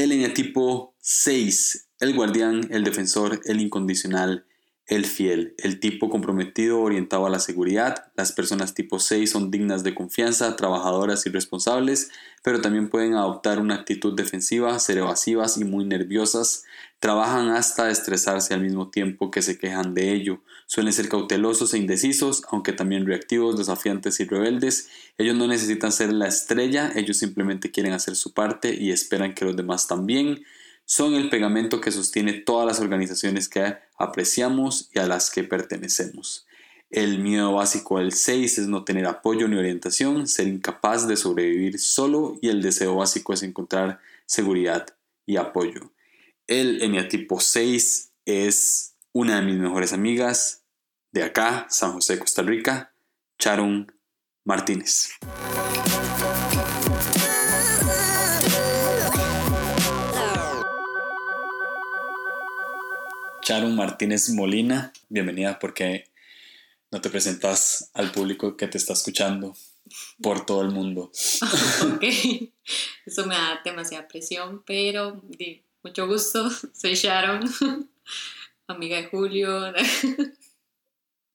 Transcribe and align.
El 0.00 0.12
eneatipo 0.12 0.94
6, 1.02 1.88
el 2.00 2.14
guardián, 2.14 2.68
el 2.70 2.84
defensor, 2.84 3.42
el 3.44 3.60
incondicional, 3.60 4.46
el 4.90 5.06
fiel, 5.06 5.54
el 5.58 5.78
tipo 5.78 6.10
comprometido 6.10 6.80
orientado 6.80 7.24
a 7.24 7.30
la 7.30 7.38
seguridad. 7.38 8.10
Las 8.16 8.32
personas 8.32 8.74
tipo 8.74 8.98
6 8.98 9.30
son 9.30 9.52
dignas 9.52 9.84
de 9.84 9.94
confianza, 9.94 10.56
trabajadoras 10.56 11.24
y 11.26 11.30
responsables, 11.30 12.10
pero 12.42 12.60
también 12.60 12.90
pueden 12.90 13.14
adoptar 13.14 13.60
una 13.60 13.76
actitud 13.76 14.16
defensiva, 14.16 14.76
ser 14.80 14.98
evasivas 14.98 15.56
y 15.58 15.64
muy 15.64 15.84
nerviosas. 15.84 16.64
Trabajan 16.98 17.50
hasta 17.50 17.88
estresarse 17.88 18.52
al 18.52 18.62
mismo 18.62 18.90
tiempo 18.90 19.30
que 19.30 19.42
se 19.42 19.58
quejan 19.58 19.94
de 19.94 20.12
ello. 20.12 20.42
Suelen 20.66 20.92
ser 20.92 21.08
cautelosos 21.08 21.72
e 21.72 21.78
indecisos, 21.78 22.42
aunque 22.50 22.72
también 22.72 23.06
reactivos, 23.06 23.56
desafiantes 23.56 24.18
y 24.18 24.24
rebeldes. 24.24 24.88
Ellos 25.18 25.36
no 25.36 25.46
necesitan 25.46 25.92
ser 25.92 26.12
la 26.12 26.26
estrella, 26.26 26.90
ellos 26.96 27.16
simplemente 27.16 27.70
quieren 27.70 27.92
hacer 27.92 28.16
su 28.16 28.34
parte 28.34 28.74
y 28.74 28.90
esperan 28.90 29.34
que 29.34 29.44
los 29.44 29.56
demás 29.56 29.86
también 29.86 30.42
son 30.90 31.14
el 31.14 31.30
pegamento 31.30 31.80
que 31.80 31.92
sostiene 31.92 32.32
todas 32.32 32.66
las 32.66 32.80
organizaciones 32.80 33.48
que 33.48 33.76
apreciamos 33.96 34.90
y 34.92 34.98
a 34.98 35.06
las 35.06 35.30
que 35.30 35.44
pertenecemos. 35.44 36.48
El 36.90 37.20
miedo 37.20 37.52
básico 37.52 38.00
del 38.00 38.12
6 38.12 38.58
es 38.58 38.66
no 38.66 38.82
tener 38.82 39.06
apoyo 39.06 39.46
ni 39.46 39.56
orientación, 39.56 40.26
ser 40.26 40.48
incapaz 40.48 41.06
de 41.06 41.16
sobrevivir 41.16 41.78
solo 41.78 42.38
y 42.42 42.48
el 42.48 42.60
deseo 42.60 42.96
básico 42.96 43.32
es 43.32 43.44
encontrar 43.44 44.00
seguridad 44.26 44.88
y 45.26 45.36
apoyo. 45.36 45.92
El 46.48 46.82
eneatipo 46.82 47.38
6 47.38 48.10
es 48.24 48.96
una 49.12 49.36
de 49.36 49.46
mis 49.46 49.58
mejores 49.58 49.92
amigas 49.92 50.64
de 51.12 51.22
acá, 51.22 51.68
San 51.70 51.92
José, 51.92 52.18
Costa 52.18 52.42
Rica, 52.42 52.92
Charon 53.38 53.92
Martínez. 54.44 55.10
Sharon 63.42 63.74
Martínez 63.74 64.28
Molina, 64.30 64.92
bienvenida 65.08 65.58
porque 65.58 66.04
no 66.90 67.00
te 67.00 67.08
presentas 67.08 67.90
al 67.94 68.12
público 68.12 68.56
que 68.56 68.68
te 68.68 68.76
está 68.78 68.92
escuchando 68.92 69.56
por 70.22 70.44
todo 70.44 70.62
el 70.62 70.70
mundo. 70.70 71.10
ok, 71.94 72.02
eso 73.06 73.26
me 73.26 73.34
da 73.34 73.60
demasiada 73.64 74.06
presión, 74.06 74.62
pero 74.64 75.22
de 75.24 75.64
mucho 75.82 76.06
gusto, 76.06 76.50
soy 76.74 76.94
Sharon, 76.94 77.40
amiga 78.66 78.98
de 78.98 79.06
Julio, 79.06 79.72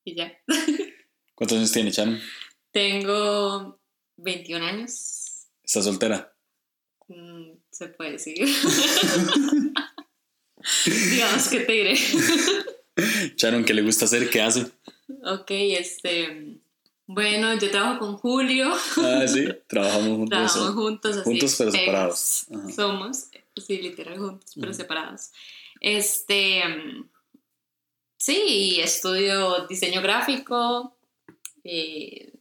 y 0.04 0.16
ya. 0.16 0.32
¿Cuántos 1.34 1.58
años 1.58 1.72
tienes, 1.72 1.96
Sharon? 1.96 2.20
Tengo 2.72 3.80
21 4.18 4.64
años. 4.64 5.48
¿Estás 5.64 5.86
soltera? 5.86 6.34
Mm, 7.08 7.54
se 7.72 7.88
puede 7.90 8.12
decir. 8.14 8.48
Digamos 10.86 11.48
que 11.48 11.60
te 11.62 11.74
diré. 11.74 11.96
Sharon, 13.36 13.66
¿qué 13.66 13.74
le 13.74 13.82
gusta 13.82 14.06
hacer? 14.06 14.30
¿Qué 14.30 14.42
hace? 14.42 14.66
Ok, 15.24 15.50
este. 15.50 16.58
Bueno, 17.08 17.54
yo 17.60 17.70
trabajo 17.70 18.00
con 18.00 18.18
Julio. 18.18 18.74
Ah, 18.98 19.26
sí, 19.28 19.48
trabajamos 19.68 20.18
juntos. 20.18 20.30
Trabajamos 20.30 20.74
juntos, 20.74 21.18
así. 21.18 21.24
Juntos 21.24 21.56
pero 21.58 21.72
separados. 21.72 22.46
Somos, 22.76 23.26
sí, 23.56 23.78
literal, 23.78 24.18
juntos 24.18 24.54
pero 24.60 24.74
separados. 24.74 25.32
Este. 25.82 26.64
Sí, 28.18 28.80
estudio 28.82 29.68
diseño 29.68 30.02
gráfico. 30.02 30.96
Eh, 31.64 32.32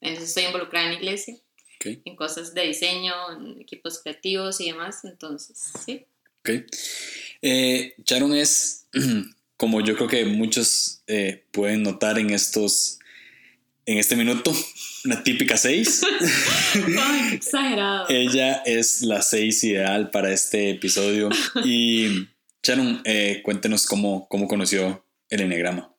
en 0.00 0.14
eso 0.14 0.22
estoy 0.22 0.44
involucrada 0.44 0.86
en 0.86 0.92
la 0.92 0.98
iglesia. 0.98 1.36
En 1.82 2.14
cosas 2.14 2.54
de 2.54 2.66
diseño, 2.66 3.14
en 3.32 3.60
equipos 3.60 4.00
creativos 4.02 4.60
y 4.60 4.66
demás. 4.66 5.04
Entonces, 5.04 5.72
sí. 5.84 6.06
Ok. 6.40 6.50
Eh, 7.42 7.94
Sharon 8.04 8.34
es, 8.34 8.88
como 9.56 9.80
yo 9.80 9.96
creo 9.96 10.08
que 10.08 10.24
muchos 10.24 11.02
eh, 11.06 11.44
pueden 11.50 11.82
notar 11.82 12.18
en 12.18 12.30
estos, 12.30 12.98
en 13.86 13.98
este 13.98 14.16
minuto, 14.16 14.52
una 15.04 15.22
típica 15.22 15.56
6. 15.56 16.02
exagerado. 17.32 18.06
Ella 18.08 18.62
es 18.66 19.02
la 19.02 19.22
6 19.22 19.64
ideal 19.64 20.10
para 20.10 20.32
este 20.32 20.70
episodio. 20.70 21.28
Y 21.64 22.28
Sharon, 22.62 23.00
eh, 23.04 23.40
cuéntenos 23.42 23.86
cómo, 23.86 24.28
cómo 24.28 24.46
conoció 24.48 25.04
el 25.28 25.40
Enneagrama. 25.40 25.94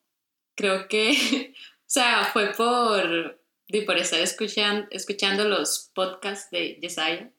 Creo 0.54 0.86
que, 0.86 1.52
o 1.52 1.84
sea, 1.86 2.30
fue 2.32 2.52
por, 2.52 3.40
por 3.86 3.98
estar 3.98 4.20
escuchando, 4.20 4.86
escuchando 4.90 5.48
los 5.48 5.90
podcasts 5.94 6.50
de 6.50 6.78
Yesaya. 6.80 7.30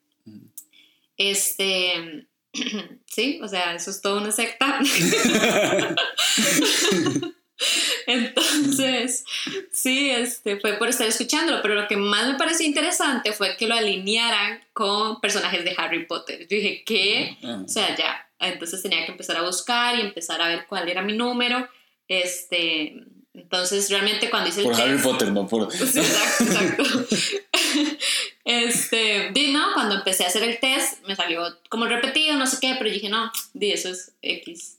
Este, 1.16 2.26
sí, 3.06 3.40
o 3.42 3.48
sea, 3.48 3.74
eso 3.74 3.90
es 3.90 4.00
toda 4.00 4.20
una 4.20 4.32
secta. 4.32 4.80
Entonces, 8.06 9.24
sí, 9.70 10.10
este, 10.10 10.58
fue 10.58 10.74
por 10.74 10.88
estar 10.88 11.06
escuchándolo, 11.06 11.60
pero 11.62 11.74
lo 11.74 11.88
que 11.88 11.96
más 11.96 12.26
me 12.26 12.38
pareció 12.38 12.66
interesante 12.66 13.32
fue 13.32 13.56
que 13.56 13.66
lo 13.66 13.74
alinearan 13.74 14.60
con 14.72 15.20
personajes 15.20 15.64
de 15.64 15.74
Harry 15.76 16.06
Potter. 16.06 16.40
Yo 16.40 16.56
dije, 16.56 16.82
¿qué? 16.84 17.36
O 17.42 17.68
sea, 17.68 17.94
ya, 17.96 18.28
entonces 18.38 18.82
tenía 18.82 19.04
que 19.04 19.12
empezar 19.12 19.36
a 19.36 19.42
buscar 19.42 19.96
y 19.96 20.00
empezar 20.00 20.40
a 20.40 20.48
ver 20.48 20.66
cuál 20.68 20.88
era 20.88 21.02
mi 21.02 21.16
número. 21.16 21.68
Este, 22.08 22.96
entonces, 23.32 23.90
realmente 23.90 24.30
cuando 24.30 24.48
hice 24.48 24.60
el 24.60 24.66
Por 24.66 24.80
Harry 24.80 24.98
Potter, 24.98 25.32
no 25.32 25.46
por... 25.46 25.70
Sí, 25.72 25.98
exacto, 25.98 26.44
exacto. 26.44 26.82
este, 28.44 29.30
di, 29.32 29.52
no, 29.52 29.74
cuando 29.74 29.96
empecé 29.96 30.24
a 30.24 30.28
hacer 30.28 30.42
el 30.42 30.58
test, 30.58 31.06
me 31.06 31.16
salió 31.16 31.42
como 31.68 31.86
repetido, 31.86 32.36
no 32.36 32.46
sé 32.46 32.58
qué, 32.60 32.74
pero 32.78 32.90
dije, 32.90 33.08
no, 33.08 33.30
di, 33.52 33.72
eso 33.72 33.88
es 33.88 34.12
X. 34.22 34.78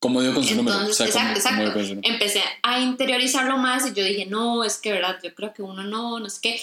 ¿Cómo 0.00 0.22
dio 0.22 0.32
con 0.32 0.44
su 0.44 0.54
número? 0.54 0.80
exacto, 0.86 1.38
exacto. 1.38 1.80
Empecé 2.02 2.42
a 2.62 2.80
interiorizarlo 2.80 3.56
más 3.56 3.84
y 3.84 3.94
yo 3.94 4.04
dije, 4.04 4.26
no, 4.26 4.62
es 4.62 4.76
que, 4.76 4.92
verdad, 4.92 5.18
yo 5.22 5.34
creo 5.34 5.52
que 5.52 5.62
uno 5.62 5.82
no, 5.82 6.20
no 6.20 6.30
sé 6.30 6.38
qué. 6.40 6.60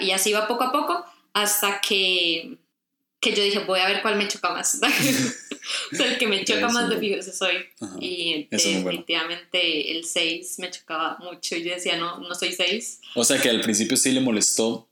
Y 0.00 0.10
así 0.10 0.30
iba 0.30 0.48
poco 0.48 0.64
a 0.64 0.72
poco 0.72 1.04
hasta 1.32 1.80
que, 1.80 2.58
que 3.20 3.34
yo 3.34 3.44
dije, 3.44 3.60
voy 3.60 3.78
a 3.78 3.86
ver 3.86 4.02
cuál 4.02 4.16
me 4.16 4.26
choca 4.26 4.50
más. 4.50 4.80
o 5.92 5.96
sea, 5.96 6.06
el 6.06 6.18
que 6.18 6.26
me 6.26 6.44
choca 6.44 6.68
más 6.68 6.88
de 6.88 6.98
figures 6.98 7.38
soy. 7.38 7.66
y 8.00 8.48
definitivamente 8.50 9.96
el 9.96 10.04
6 10.04 10.58
me 10.58 10.70
chocaba 10.70 11.18
mucho. 11.20 11.54
Y 11.54 11.62
yo 11.62 11.74
decía, 11.74 11.96
no, 11.96 12.18
no 12.18 12.34
soy 12.34 12.52
6. 12.52 13.00
O 13.14 13.22
sea 13.22 13.40
que 13.40 13.48
al 13.48 13.60
principio 13.60 13.96
sí 13.96 14.10
le 14.10 14.20
molestó 14.20 14.88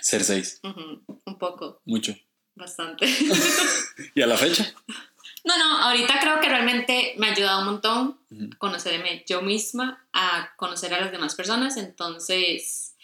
ser 0.00 0.24
6. 0.24 0.60
Un 0.62 1.38
poco. 1.38 1.80
Mucho. 1.84 2.16
Bastante. 2.54 3.06
¿Y 4.14 4.22
a 4.22 4.26
la 4.26 4.36
fecha? 4.36 4.72
No, 5.44 5.56
no, 5.56 5.78
ahorita 5.78 6.18
creo 6.20 6.40
que 6.40 6.48
realmente 6.48 7.14
me 7.16 7.28
ha 7.28 7.32
ayudado 7.32 7.60
un 7.60 7.66
montón 7.66 8.18
conocerme 8.58 9.24
yo 9.26 9.40
misma, 9.42 10.06
a 10.12 10.50
conocer 10.56 10.92
a 10.92 11.00
las 11.00 11.12
demás 11.12 11.34
personas. 11.34 11.76
Entonces, 11.76 12.94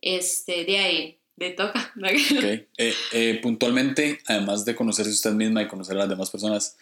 este, 0.00 0.64
de 0.64 0.78
ahí 0.78 1.20
de 1.36 1.50
toca. 1.50 1.92
Okay. 1.96 2.68
Eh, 2.76 2.94
eh, 3.12 3.40
puntualmente, 3.42 4.20
además 4.26 4.64
de 4.64 4.74
conocerse 4.74 5.10
usted 5.10 5.32
misma 5.32 5.62
y 5.62 5.68
conocer 5.68 5.96
a 5.96 6.00
las 6.00 6.08
demás 6.08 6.30
personas, 6.30 6.76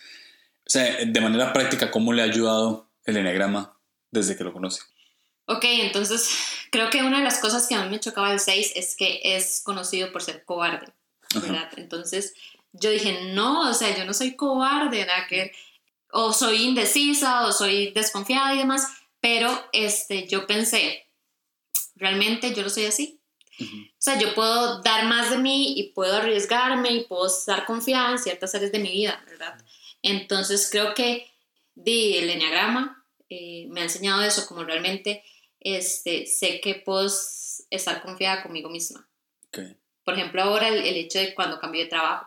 o 0.66 0.70
sea, 0.70 1.04
de 1.04 1.20
manera 1.20 1.52
práctica, 1.52 1.90
¿cómo 1.90 2.12
le 2.12 2.22
ha 2.22 2.24
ayudado 2.24 2.88
el 3.04 3.16
eneagrama 3.16 3.76
desde 4.10 4.36
que 4.36 4.44
lo 4.44 4.52
conoce? 4.52 4.82
Ok, 5.46 5.64
entonces 5.64 6.30
creo 6.70 6.90
que 6.90 7.02
una 7.02 7.18
de 7.18 7.24
las 7.24 7.38
cosas 7.38 7.66
que 7.66 7.74
a 7.74 7.84
mí 7.84 7.90
me 7.90 8.00
chocaba 8.00 8.30
del 8.30 8.40
6 8.40 8.72
es 8.74 8.96
que 8.96 9.20
es 9.22 9.62
conocido 9.64 10.12
por 10.12 10.22
ser 10.22 10.44
cobarde, 10.44 10.92
¿verdad? 11.34 11.70
Entonces 11.76 12.34
yo 12.72 12.90
dije, 12.90 13.32
no, 13.32 13.70
o 13.70 13.74
sea, 13.74 13.96
yo 13.96 14.04
no 14.04 14.12
soy 14.12 14.34
cobarde, 14.36 15.06
o 16.10 16.32
soy 16.32 16.64
indecisa 16.64 17.46
o 17.46 17.52
soy 17.52 17.92
desconfiada 17.92 18.54
y 18.54 18.58
demás, 18.58 18.88
pero 19.20 19.68
este, 19.72 20.26
yo 20.28 20.46
pensé, 20.46 21.06
realmente 21.96 22.54
yo 22.54 22.62
no 22.62 22.70
soy 22.70 22.86
así. 22.86 23.20
O 23.60 24.04
sea, 24.04 24.18
yo 24.18 24.34
puedo 24.34 24.82
dar 24.82 25.06
más 25.06 25.30
de 25.30 25.38
mí 25.38 25.78
y 25.78 25.92
puedo 25.92 26.16
arriesgarme 26.16 26.90
y 26.90 27.04
puedo 27.04 27.26
estar 27.28 27.64
confiada 27.64 28.10
en 28.10 28.18
ciertas 28.18 28.54
áreas 28.54 28.72
de 28.72 28.80
mi 28.80 28.90
vida, 28.90 29.22
¿verdad? 29.26 29.56
Entonces 30.02 30.68
creo 30.70 30.94
que 30.94 31.30
di, 31.74 32.18
el 32.18 32.30
enneagrama 32.30 33.06
eh, 33.28 33.66
me 33.70 33.80
ha 33.80 33.84
enseñado 33.84 34.22
eso, 34.22 34.46
como 34.46 34.64
realmente 34.64 35.24
este, 35.64 36.26
sé 36.26 36.60
que 36.60 36.76
puedo 36.76 37.06
estar 37.70 38.02
confiada 38.02 38.42
conmigo 38.42 38.70
misma. 38.70 39.08
Por 40.04 40.14
ejemplo, 40.14 40.42
ahora 40.42 40.68
el, 40.68 40.96
hecho 40.96 41.18
de 41.18 41.34
cuando 41.34 41.58
cambié 41.58 41.84
de 41.84 41.90
trabajo. 41.90 42.26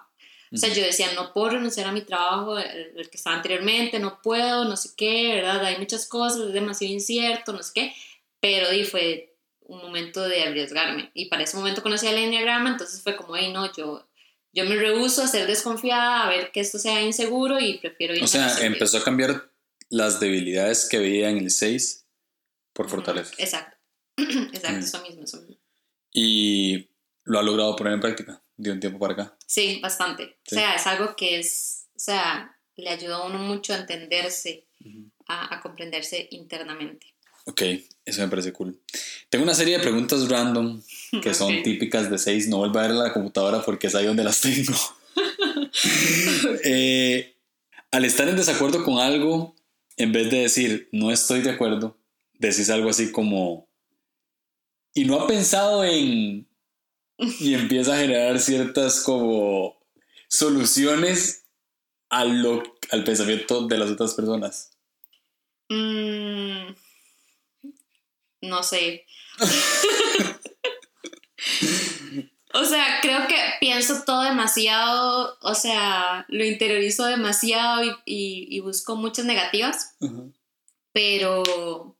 O 0.51 0.57
sea, 0.57 0.73
yo 0.73 0.81
decía, 0.81 1.11
no 1.13 1.33
puedo 1.33 1.49
renunciar 1.51 1.87
a 1.87 1.91
mi 1.91 2.01
trabajo, 2.01 2.57
el, 2.57 2.93
el, 2.95 3.09
que 3.09 3.17
estaba 3.17 3.35
anteriormente, 3.35 3.99
no 3.99 4.21
puedo, 4.21 4.63
no 4.63 4.77
sé 4.77 4.91
qué, 4.95 5.35
¿verdad? 5.35 5.63
Hay 5.65 5.77
muchas 5.77 6.07
cosas, 6.07 6.47
es 6.47 6.53
demasiado 6.53 6.93
incierto, 6.93 7.51
no 7.51 7.61
sé 7.61 7.71
qué. 7.75 7.93
Pero 8.39 8.69
di, 8.71 8.85
fue 8.85 9.35
un 9.67 9.81
momento 9.81 10.27
de 10.27 10.43
arriesgarme. 10.43 11.11
Y 11.13 11.25
para 11.25 11.43
ese 11.43 11.57
momento 11.57 11.83
conocí 11.83 12.07
el 12.07 12.17
enneagrama, 12.17 12.69
entonces 12.69 13.01
fue 13.03 13.15
como, 13.17 13.35
hey, 13.35 13.51
no, 13.53 13.71
yo, 13.75 14.07
yo 14.53 14.65
me 14.65 14.75
rehuso 14.75 15.21
a 15.21 15.27
ser 15.27 15.47
desconfiada, 15.47 16.25
a 16.25 16.29
ver 16.29 16.51
que 16.51 16.61
esto 16.61 16.79
sea 16.79 17.01
inseguro 17.01 17.59
y 17.59 17.77
prefiero 17.77 18.15
ir 18.15 18.23
O 18.23 18.27
sea, 18.27 18.65
empezó 18.65 18.97
a 18.97 19.03
cambiar 19.03 19.51
las 19.89 20.19
debilidades 20.19 20.87
que 20.89 20.99
veía 20.99 21.29
en 21.29 21.39
el 21.39 21.51
6 21.51 22.06
por 22.77 22.89
fortaleza. 22.89 23.33
Exacto, 23.39 23.75
exacto, 24.17 24.85
eso 24.85 25.01
mismo, 25.01 25.23
eso 25.23 25.41
mismo. 25.41 25.57
Y 26.13 26.89
lo 27.23 27.39
ha 27.39 27.43
logrado 27.43 27.75
poner 27.75 27.93
en 27.93 27.99
práctica. 27.99 28.43
de 28.55 28.71
un 28.71 28.79
tiempo 28.79 28.99
para 28.99 29.13
acá. 29.13 29.37
Sí, 29.45 29.79
bastante. 29.81 30.37
O 30.51 30.55
sea, 30.55 30.75
es 30.75 30.87
algo 30.87 31.15
que 31.15 31.39
es, 31.39 31.87
o 31.95 31.99
sea, 31.99 32.55
le 32.75 32.89
ayuda 32.89 33.17
a 33.17 33.25
uno 33.25 33.39
mucho 33.39 33.73
a 33.73 33.77
entenderse, 33.77 34.67
a, 35.27 35.55
a, 35.55 35.59
comprenderse 35.59 36.27
internamente. 36.31 37.15
Ok, 37.45 37.61
eso 38.05 38.21
me 38.21 38.27
parece 38.27 38.53
cool. 38.53 38.79
Tengo 39.29 39.43
una 39.43 39.53
serie 39.53 39.77
de 39.77 39.83
preguntas 39.83 40.27
random 40.29 40.81
que 41.21 41.33
son 41.33 41.63
típicas 41.63 42.09
de 42.11 42.17
seis. 42.17 42.47
No 42.47 42.57
vuelvo 42.57 42.79
a 42.79 42.83
ver 42.83 42.91
la 42.91 43.13
computadora 43.13 43.63
porque 43.63 43.87
es 43.87 43.95
ahí 43.95 44.05
donde 44.05 44.23
las 44.23 44.41
tengo. 44.41 44.73
eh, 46.63 47.35
al 47.91 48.05
estar 48.05 48.27
en 48.29 48.35
desacuerdo 48.35 48.83
con 48.83 48.99
algo, 48.99 49.55
en 49.97 50.11
vez 50.11 50.29
de 50.29 50.41
decir 50.41 50.89
no 50.91 51.11
estoy 51.11 51.41
de 51.41 51.51
acuerdo, 51.51 51.97
decís 52.39 52.69
algo 52.69 52.89
así 52.89 53.11
como 53.11 53.67
y 54.93 55.05
no 55.05 55.19
ha 55.19 55.27
pensado 55.27 55.83
en 55.83 56.47
y 57.17 57.53
empieza 57.53 57.93
a 57.93 57.99
generar 57.99 58.39
ciertas 58.39 59.01
como 59.01 59.77
soluciones 60.27 61.45
a 62.09 62.25
lo, 62.25 62.63
al 62.91 63.03
pensamiento 63.03 63.67
de 63.67 63.77
las 63.77 63.89
otras 63.91 64.13
personas. 64.13 64.71
Mm, 65.69 66.73
no 68.41 68.63
sé. 68.63 69.05
O 72.53 72.65
sea, 72.65 72.99
creo 73.03 73.27
que 73.27 73.35
pienso 73.59 74.03
todo 74.03 74.23
demasiado, 74.23 75.37
o 75.41 75.53
sea, 75.53 76.25
lo 76.27 76.43
interiorizo 76.43 77.05
demasiado 77.05 77.83
y, 78.03 78.59
busco 78.61 78.95
muchas 78.95 79.25
negativas, 79.25 79.95
pero 80.91 81.96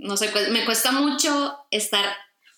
no 0.00 0.16
sé, 0.16 0.30
me 0.50 0.64
cuesta 0.64 0.92
mucho 0.92 1.58
estar, 1.70 2.04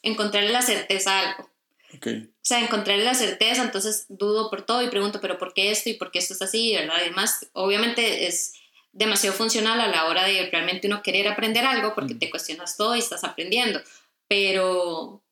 encontrarle 0.02 0.50
la 0.50 0.62
certeza 0.62 1.18
a 1.18 1.30
algo. 1.30 1.50
O 1.94 2.44
sea, 2.44 2.60
encontrarle 2.60 3.04
la 3.04 3.14
certeza, 3.14 3.62
entonces 3.62 4.06
dudo 4.08 4.50
por 4.50 4.62
todo 4.62 4.82
y 4.82 4.88
pregunto, 4.88 5.20
pero 5.20 5.38
¿por 5.38 5.52
qué 5.52 5.70
esto 5.70 5.90
y 5.90 5.94
por 5.94 6.10
qué 6.10 6.18
esto 6.18 6.34
es 6.34 6.42
así? 6.42 6.74
¿Verdad? 6.74 6.96
Además, 6.98 7.46
obviamente 7.52 8.26
es 8.26 8.54
demasiado 8.92 9.36
funcional 9.36 9.80
a 9.80 9.88
la 9.88 10.06
hora 10.06 10.24
de 10.24 10.48
realmente 10.50 10.86
uno 10.86 11.02
querer 11.02 11.28
aprender 11.28 11.64
algo 11.64 11.94
porque 11.94 12.14
te 12.14 12.30
cuestionas 12.30 12.76
todo 12.76 12.96
y 12.96 13.00
estás 13.00 13.24
aprendiendo, 13.24 13.80
pero 14.28 15.22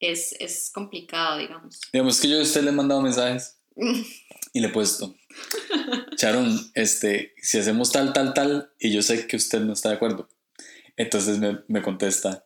es, 0.00 0.34
es 0.38 0.70
complicado, 0.72 1.38
digamos. 1.38 1.80
Digamos 1.92 2.20
que 2.20 2.28
yo 2.28 2.38
a 2.38 2.42
usted 2.42 2.62
le 2.62 2.70
he 2.70 2.72
mandado 2.72 3.00
mensajes 3.00 3.58
y 4.52 4.60
le 4.60 4.68
he 4.68 4.70
puesto, 4.70 5.14
Charon, 6.16 6.70
este, 6.74 7.34
si 7.40 7.58
hacemos 7.58 7.92
tal, 7.92 8.12
tal, 8.12 8.34
tal, 8.34 8.72
y 8.78 8.92
yo 8.92 9.02
sé 9.02 9.26
que 9.26 9.36
usted 9.36 9.60
no 9.60 9.72
está 9.72 9.90
de 9.90 9.96
acuerdo, 9.96 10.28
entonces 10.98 11.38
me, 11.38 11.62
me 11.68 11.80
contesta, 11.80 12.44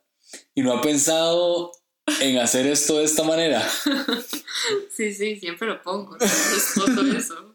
¿y 0.54 0.62
no 0.62 0.72
ha 0.72 0.80
pensado 0.80 1.72
en 2.20 2.38
hacer 2.38 2.66
esto 2.66 2.98
de 2.98 3.04
esta 3.04 3.24
manera? 3.24 3.68
Sí, 4.94 5.12
sí, 5.12 5.36
siempre 5.40 5.66
lo 5.66 5.82
pongo, 5.82 6.16
todo 6.16 7.16
eso. 7.16 7.52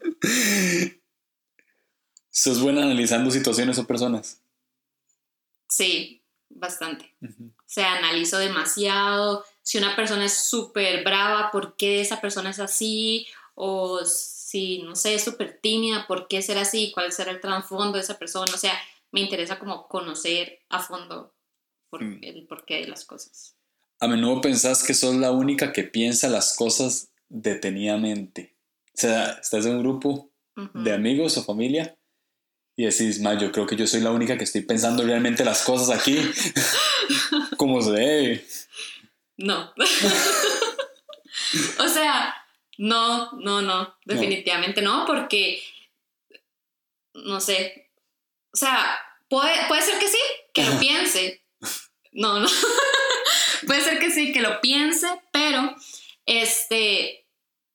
¿Sos 2.28 2.60
buena 2.60 2.82
analizando 2.82 3.30
situaciones 3.30 3.78
o 3.78 3.86
personas? 3.86 4.42
Sí, 5.68 6.22
bastante. 6.50 7.14
O 7.22 7.62
sea, 7.64 7.94
analizo 7.94 8.38
demasiado. 8.38 9.44
Si 9.62 9.78
una 9.78 9.96
persona 9.96 10.26
es 10.26 10.34
súper 10.34 11.02
brava, 11.04 11.50
¿por 11.50 11.76
qué 11.76 12.00
esa 12.00 12.20
persona 12.20 12.50
es 12.50 12.58
así? 12.58 13.26
O 13.54 14.04
si, 14.04 14.82
no 14.82 14.94
sé, 14.94 15.14
es 15.14 15.24
súper 15.24 15.58
tímida, 15.62 16.06
¿por 16.06 16.28
qué 16.28 16.42
ser 16.42 16.58
así? 16.58 16.90
¿Cuál 16.92 17.12
será 17.12 17.30
el 17.30 17.40
trasfondo 17.40 17.92
de 17.92 18.00
esa 18.00 18.18
persona? 18.18 18.52
O 18.52 18.58
sea, 18.58 18.78
me 19.12 19.20
interesa 19.20 19.58
como 19.58 19.88
conocer 19.88 20.60
a 20.68 20.80
fondo 20.80 21.34
por 21.90 22.04
mm. 22.04 22.20
el 22.22 22.46
porqué 22.46 22.76
de 22.76 22.88
las 22.88 23.04
cosas. 23.04 23.56
A 24.00 24.08
menudo 24.08 24.40
pensás 24.40 24.84
que 24.84 24.94
sos 24.94 25.16
la 25.16 25.32
única 25.32 25.72
que 25.72 25.84
piensa 25.84 26.28
las 26.28 26.56
cosas 26.56 27.10
detenidamente. 27.28 28.56
O 28.94 29.00
sea, 29.00 29.32
estás 29.32 29.66
en 29.66 29.76
un 29.76 29.82
grupo 29.82 30.30
de 30.74 30.92
amigos 30.92 31.36
o 31.36 31.44
familia 31.44 31.96
y 32.76 32.84
decís, 32.84 33.20
ma, 33.20 33.38
yo 33.38 33.52
creo 33.52 33.66
que 33.66 33.76
yo 33.76 33.86
soy 33.86 34.00
la 34.00 34.12
única 34.12 34.36
que 34.36 34.44
estoy 34.44 34.62
pensando 34.62 35.02
realmente 35.02 35.44
las 35.44 35.64
cosas 35.64 35.90
aquí 35.90 36.18
como 37.56 37.82
se 37.82 37.92
debe. 37.92 38.46
No. 39.36 39.72
o 41.78 41.88
sea, 41.88 42.34
no, 42.76 43.32
no, 43.32 43.62
no, 43.62 43.96
definitivamente 44.04 44.82
no. 44.82 45.04
porque, 45.06 45.60
no 47.14 47.40
sé, 47.40 47.87
o 48.52 48.56
sea, 48.56 48.98
puede, 49.28 49.54
puede 49.68 49.82
ser 49.82 49.98
que 49.98 50.08
sí, 50.08 50.18
que 50.54 50.64
lo 50.64 50.78
piense. 50.78 51.44
No, 52.12 52.40
no. 52.40 52.48
puede 53.66 53.82
ser 53.82 53.98
que 53.98 54.10
sí, 54.10 54.32
que 54.32 54.40
lo 54.40 54.60
piense, 54.60 55.08
pero, 55.32 55.74
este, 56.26 57.26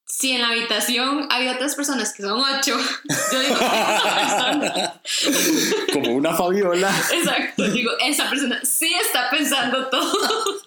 si 0.06 0.32
en 0.32 0.42
la 0.42 0.50
habitación 0.50 1.28
hay 1.32 1.48
otras 1.48 1.76
personas 1.76 2.14
que 2.14 2.24
son 2.24 2.40
ocho, 2.40 2.78
yo 3.32 3.40
digo, 3.40 3.56
esa 3.56 4.12
persona. 4.20 5.02
Como 5.94 6.14
una 6.14 6.36
Fabiola. 6.36 6.90
Exacto, 7.12 7.64
digo, 7.70 7.92
esa 8.00 8.30
persona 8.30 8.60
sí 8.64 8.94
está 8.94 9.30
pensando 9.32 9.90
todo. 9.90 10.62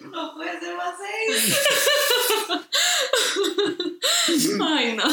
No 0.00 0.34
puede 0.34 0.60
ser 0.60 0.76
más 0.76 0.94
seis. 1.00 1.58
Ay, 4.62 4.94
no. 4.94 5.04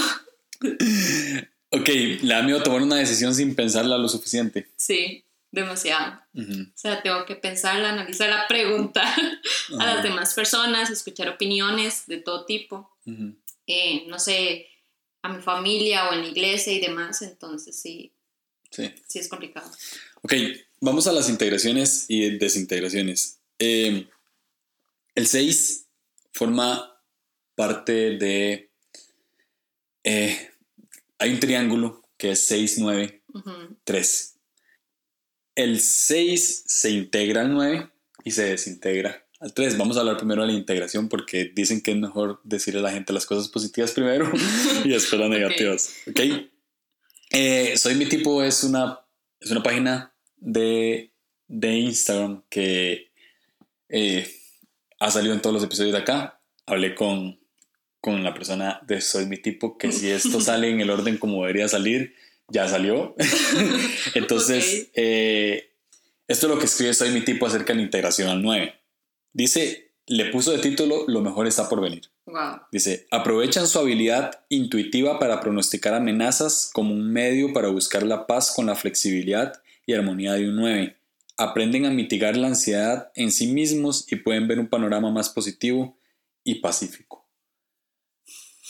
Ok, 1.80 1.90
le 2.22 2.34
da 2.34 2.42
miedo 2.42 2.64
tomar 2.64 2.82
una 2.82 2.96
decisión 2.96 3.34
sin 3.36 3.56
pensarla 3.56 3.98
lo 3.98 4.10
suficiente. 4.10 4.70
Sí 4.78 5.24
demasiado. 5.52 6.22
O 6.36 6.78
sea, 6.78 7.02
tengo 7.02 7.26
que 7.26 7.36
pensarla, 7.36 7.90
analizarla, 7.90 8.46
preguntar 8.48 9.16
a 9.80 9.86
las 9.86 10.04
demás 10.04 10.34
personas, 10.34 10.90
escuchar 10.90 11.30
opiniones 11.30 12.06
de 12.08 12.18
todo 12.18 12.46
tipo. 12.46 12.92
Eh, 13.66 14.06
no 14.08 14.20
sé, 14.20 14.68
a 15.22 15.30
mi 15.30 15.42
familia 15.42 16.10
o 16.10 16.14
en 16.14 16.22
la 16.22 16.28
iglesia 16.28 16.74
y 16.74 16.80
demás, 16.80 17.22
entonces 17.22 17.80
sí. 17.80 18.14
Sí. 18.70 18.94
Sí 19.08 19.20
es 19.20 19.28
complicado. 19.30 19.70
Ok, 20.22 20.34
vamos 20.82 21.08
a 21.08 21.14
las 21.14 21.30
integraciones 21.30 22.06
y 22.10 22.38
desintegraciones. 22.38 23.40
Eh, 23.60 24.08
el 25.16 25.28
6 25.28 25.88
forma 26.34 27.02
parte 27.56 28.18
de... 28.18 28.70
Eh, 30.04 30.52
hay 31.20 31.32
un 31.32 31.40
triángulo 31.40 32.04
que 32.18 32.32
es 32.32 32.48
6, 32.48 32.78
9, 32.80 33.24
3 33.84 34.38
el 35.58 35.82
6 35.82 36.66
se 36.68 36.92
integra 36.92 37.42
al 37.42 37.52
9 37.52 37.90
y 38.24 38.32
se 38.32 38.44
desintegra 38.44 39.26
al 39.40 39.54
3. 39.54 39.78
Vamos 39.78 39.98
a 39.98 40.02
hablar 40.02 40.18
primero 40.18 40.44
de 40.44 40.50
la 40.50 40.54
integración 40.54 41.10
porque 41.10 41.52
dicen 41.54 41.82
que 41.82 41.92
es 41.92 41.98
mejor 41.98 42.40
decirle 42.44 42.80
a 42.80 42.84
la 42.84 42.92
gente 42.92 43.12
las 43.12 43.26
cosas 43.26 43.50
positivas 43.50 43.92
primero 43.92 44.32
y 44.86 44.90
después 44.90 45.20
las 45.20 45.30
negativas. 45.30 45.96
¿Ok? 46.08 46.20
Eh, 47.32 47.76
Soy 47.76 47.96
mi 47.96 48.06
tipo 48.06 48.44
es 48.44 48.64
una, 48.64 49.00
es 49.40 49.50
una 49.50 49.64
página 49.64 50.14
de, 50.38 51.12
de 51.48 51.74
Instagram 51.76 52.44
que 52.50 53.12
eh, 53.90 54.32
ha 55.00 55.10
salido 55.10 55.34
en 55.34 55.42
todos 55.42 55.56
los 55.56 55.64
episodios 55.64 55.94
de 55.94 56.02
acá. 56.02 56.40
Hablé 56.68 56.94
con, 56.94 57.40
con 58.02 58.24
la 58.24 58.34
persona 58.34 58.82
de 58.88 59.02
Soy 59.02 59.26
mi 59.26 59.38
tipo 59.38 59.78
que 59.78 59.92
si 59.92 60.10
esto 60.10 60.40
sale 60.42 60.70
en 60.70 60.80
el 60.80 60.90
orden 60.90 61.18
como 61.18 61.42
debería 61.42 61.68
salir, 61.68 62.16
ya 62.50 62.68
salió. 62.68 63.16
Entonces, 64.16 64.90
eh, 64.94 65.72
esto 66.28 66.48
es 66.48 66.54
lo 66.54 66.60
que 66.60 66.66
escribe 66.66 66.94
Soy 66.94 67.12
mi 67.12 67.22
tipo 67.22 67.46
acerca 67.46 67.74
de 67.74 67.78
la 67.78 67.86
integración 67.86 68.30
al 68.30 68.42
9. 68.42 68.74
Dice, 69.34 69.92
le 70.06 70.26
puso 70.32 70.52
de 70.52 70.60
título 70.60 71.06
Lo 71.08 71.22
mejor 71.22 71.48
está 71.48 71.68
por 71.70 71.82
venir. 71.82 72.10
Dice, 72.72 73.08
aprovechan 73.10 73.68
su 73.68 73.80
habilidad 73.80 74.46
intuitiva 74.50 75.18
para 75.18 75.40
pronosticar 75.40 75.94
amenazas 75.94 76.70
como 76.74 76.94
un 76.94 77.12
medio 77.12 77.54
para 77.54 77.70
buscar 77.70 78.04
la 78.04 78.28
paz 78.28 78.52
con 78.54 78.66
la 78.66 78.76
flexibilidad 78.76 79.62
y 79.86 79.94
armonía 79.94 80.34
de 80.34 80.50
un 80.50 80.58
9. 80.58 80.98
Aprenden 81.38 81.86
a 81.86 81.90
mitigar 81.90 82.36
la 82.36 82.48
ansiedad 82.48 83.12
en 83.16 83.32
sí 83.32 83.48
mismos 83.48 84.12
y 84.12 84.18
pueden 84.18 84.48
ver 84.48 84.60
un 84.60 84.68
panorama 84.68 85.12
más 85.12 85.30
positivo 85.30 85.98
y 86.44 86.56
pacífico 86.56 87.27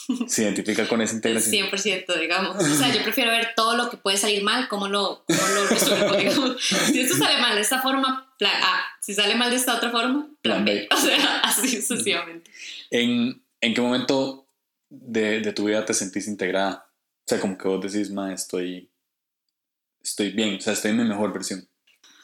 se 0.28 0.44
identifica 0.44 0.88
con 0.88 1.02
esa 1.02 1.16
integración. 1.16 1.70
100%, 1.70 2.20
digamos. 2.20 2.56
O 2.56 2.76
sea, 2.76 2.94
yo 2.94 3.04
prefiero 3.04 3.32
ver 3.32 3.54
todo 3.56 3.76
lo 3.76 3.90
que 3.90 3.98
puede 3.98 4.18
salir 4.18 4.44
mal, 4.44 4.68
cómo 4.68 4.88
lo, 4.88 5.24
cómo 5.26 5.48
lo 5.54 5.68
resuelvo. 5.68 6.56
Si 6.60 7.02
esto 7.02 7.18
sale 7.18 7.40
mal 7.40 7.56
de 7.56 7.62
esta 7.62 7.82
forma, 7.82 8.34
plan 8.38 8.64
A. 8.64 8.82
Si 9.02 9.14
sale 9.14 9.36
mal 9.36 9.50
de 9.50 9.58
esta 9.58 9.76
otra 9.76 9.92
forma, 9.92 10.30
plan, 10.42 10.64
B. 10.66 10.88
O 10.92 10.98
sea, 10.98 11.40
así 11.40 11.82
sucesivamente. 11.82 12.52
¿En, 12.90 13.42
¿En 13.62 13.74
qué 13.74 13.82
momento 13.82 14.48
de, 14.90 15.42
de, 15.42 15.54
tu 15.54 15.66
vida 15.66 15.86
te 15.86 15.94
sentís 15.94 16.28
integrada? 16.28 16.90
O 17.20 17.28
sea, 17.28 17.40
como 17.40 17.58
que 17.58 17.68
vos 17.68 17.82
decís, 17.82 18.10
ma, 18.12 18.34
estoy, 18.34 18.90
estoy 20.02 20.32
bien, 20.32 20.56
o 20.56 20.62
sea, 20.62 20.74
estoy 20.74 20.92
en 20.92 20.98
mi 20.98 21.04
mejor 21.04 21.34
versión. 21.34 21.68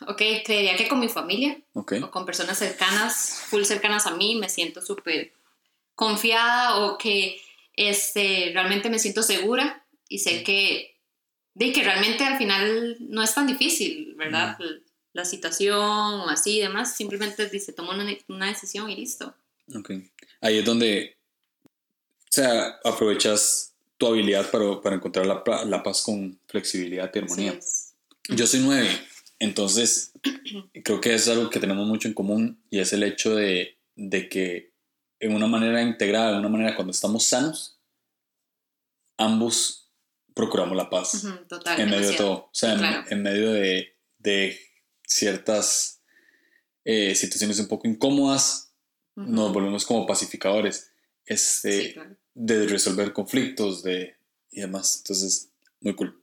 Ok, 0.07 0.21
creería 0.45 0.75
que 0.75 0.87
con 0.87 0.99
mi 0.99 1.07
familia 1.07 1.57
o 1.73 1.85
con 2.11 2.25
personas 2.25 2.57
cercanas, 2.57 3.43
full 3.47 3.63
cercanas 3.63 4.05
a 4.05 4.11
mí, 4.11 4.35
me 4.35 4.49
siento 4.49 4.81
súper 4.81 5.31
confiada 5.95 6.77
o 6.77 6.97
que 6.97 7.39
este, 7.75 8.51
realmente 8.53 8.89
me 8.89 8.99
siento 8.99 9.23
segura 9.23 9.85
y 10.07 10.19
sé 10.19 10.43
que, 10.43 10.97
de 11.55 11.71
que 11.71 11.83
realmente 11.83 12.23
al 12.23 12.37
final 12.37 12.97
no 12.99 13.23
es 13.23 13.33
tan 13.33 13.47
difícil, 13.47 14.13
¿verdad? 14.15 14.57
la 15.13 15.25
situación 15.25 15.79
o 15.79 16.29
así 16.29 16.57
y 16.57 16.61
demás, 16.61 16.95
simplemente 16.95 17.47
dice, 17.47 17.71
toma 17.71 17.93
una, 17.93 18.11
una 18.27 18.47
decisión 18.47 18.89
y 18.89 18.95
listo. 18.95 19.33
Ok. 19.75 19.91
Ahí 20.41 20.57
es 20.57 20.65
donde, 20.65 21.15
o 21.65 22.31
sea, 22.31 22.79
aprovechas 22.83 23.73
tu 23.97 24.07
habilidad 24.07 24.49
para, 24.49 24.81
para 24.81 24.95
encontrar 24.95 25.25
la, 25.25 25.43
la, 25.65 25.83
paz 25.83 26.01
con 26.01 26.37
flexibilidad 26.47 27.11
y 27.13 27.19
armonía. 27.19 27.59
Yo 28.29 28.47
soy 28.47 28.61
nueve, 28.61 28.89
entonces 29.39 30.11
creo 30.83 30.99
que 30.99 31.13
es 31.13 31.27
algo 31.27 31.49
que 31.49 31.59
tenemos 31.59 31.87
mucho 31.87 32.07
en 32.07 32.13
común 32.13 32.59
y 32.69 32.79
es 32.79 32.91
el 32.93 33.03
hecho 33.03 33.35
de, 33.35 33.77
de 33.95 34.29
que 34.29 34.72
en 35.23 35.33
una 35.33 35.47
manera 35.47 35.81
integrada, 35.81 36.33
de 36.33 36.39
una 36.39 36.49
manera 36.49 36.75
cuando 36.75 36.91
estamos 36.91 37.23
sanos, 37.23 37.79
ambos 39.17 39.89
procuramos 40.33 40.75
la 40.75 40.89
paz. 40.89 41.23
total, 41.47 41.79
en 41.79 41.89
medio 41.89 42.09
de 42.09 42.15
todo. 42.15 42.33
O 42.33 42.49
sea, 42.51 43.05
en, 43.09 43.23
medio 43.23 43.53
de, 43.53 43.95
de 44.17 44.59
ciertas 45.07 46.01
eh, 46.83 47.15
situaciones 47.15 47.59
un 47.59 47.67
poco 47.67 47.87
incómodas, 47.87 48.73
nos 49.15 49.53
volvemos 49.53 49.85
como 49.85 50.05
pacificadores 50.05 50.91
este, 51.25 51.95
de 52.33 52.67
resolver 52.67 53.13
conflictos 53.13 53.81
de, 53.83 54.17
y 54.51 54.61
demás. 54.61 54.97
Entonces, 54.97 55.51
muy 55.79 55.95
cool. 55.95 56.21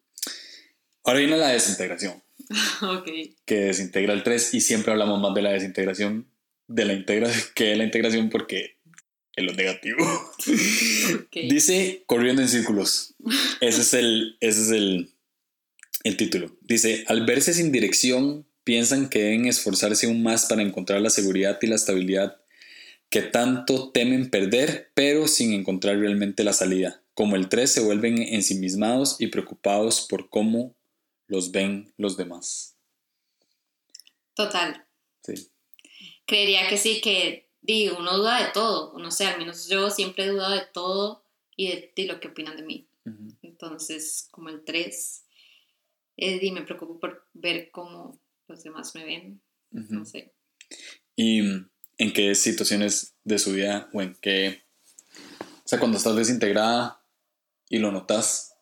Ahora 1.04 1.20
viene 1.20 1.38
la 1.38 1.48
desintegración. 1.48 2.22
Que 3.46 3.56
desintegra 3.60 4.12
el 4.12 4.22
3 4.22 4.54
y 4.54 4.60
siempre 4.60 4.92
hablamos 4.92 5.20
más 5.20 5.34
de 5.34 5.42
la 5.42 5.52
desintegración 5.52 6.30
de 6.70 6.84
la 6.84 6.92
integración 6.92 7.44
que 7.54 7.64
de 7.64 7.76
la 7.76 7.84
integración 7.84 8.30
porque 8.30 8.76
es 9.36 9.44
lo 9.44 9.52
negativo. 9.52 10.32
Dice 11.32 12.02
corriendo 12.06 12.42
en 12.42 12.48
círculos. 12.48 13.14
Ese 13.60 13.80
es 13.80 13.94
el, 13.94 14.36
ese 14.40 14.62
es 14.62 14.70
el, 14.70 15.10
el 16.04 16.16
título. 16.16 16.56
Dice, 16.62 17.04
al 17.08 17.24
verse 17.26 17.54
sin 17.54 17.72
dirección, 17.72 18.46
piensan 18.64 19.08
que 19.08 19.22
deben 19.22 19.46
esforzarse 19.46 20.06
aún 20.06 20.22
más 20.22 20.46
para 20.46 20.62
encontrar 20.62 21.00
la 21.00 21.10
seguridad 21.10 21.58
y 21.60 21.66
la 21.66 21.76
estabilidad 21.76 22.40
que 23.10 23.22
tanto 23.22 23.90
temen 23.90 24.30
perder, 24.30 24.92
pero 24.94 25.26
sin 25.26 25.52
encontrar 25.52 25.98
realmente 25.98 26.44
la 26.44 26.52
salida. 26.52 27.02
Como 27.14 27.34
el 27.34 27.48
3 27.48 27.70
se 27.70 27.80
vuelven 27.80 28.22
ensimismados 28.22 29.16
y 29.18 29.26
preocupados 29.26 30.06
por 30.08 30.30
cómo 30.30 30.76
los 31.26 31.50
ven 31.50 31.92
los 31.96 32.16
demás. 32.16 32.76
Total. 34.34 34.86
Sí. 35.24 35.48
Creería 36.24 36.68
que 36.68 36.78
sí, 36.78 37.00
que 37.00 37.49
digo, 37.62 37.96
uno 37.98 38.16
duda 38.16 38.44
de 38.44 38.52
todo, 38.52 38.98
no 38.98 39.10
sé, 39.10 39.26
al 39.26 39.38
menos 39.38 39.68
yo 39.68 39.90
siempre 39.90 40.24
he 40.24 40.28
dudado 40.28 40.54
de 40.54 40.66
todo 40.72 41.24
y 41.56 41.68
de, 41.68 41.92
lo 42.06 42.20
que 42.20 42.28
opinan 42.28 42.56
de 42.56 42.62
mí. 42.62 42.86
Entonces, 43.42 44.28
como 44.30 44.50
el 44.50 44.64
3, 44.64 45.24
eh, 46.16 46.38
y 46.40 46.52
me 46.52 46.62
preocupo 46.62 46.98
por 46.98 47.26
ver 47.32 47.70
cómo 47.70 48.20
los 48.46 48.62
demás 48.62 48.94
me 48.94 49.04
ven, 49.04 49.40
no 49.70 50.04
sé. 50.04 50.32
¿Y 51.16 51.40
en 51.40 52.12
qué 52.14 52.34
situaciones 52.34 53.14
de 53.24 53.38
su 53.38 53.52
vida 53.52 53.88
o 53.92 54.00
en 54.00 54.14
qué, 54.20 54.62
o 55.64 55.68
sea, 55.68 55.78
cuando 55.78 55.98
estás 55.98 56.16
desintegrada 56.16 57.04
y 57.68 57.78
lo 57.78 57.92
notas, 57.92 58.54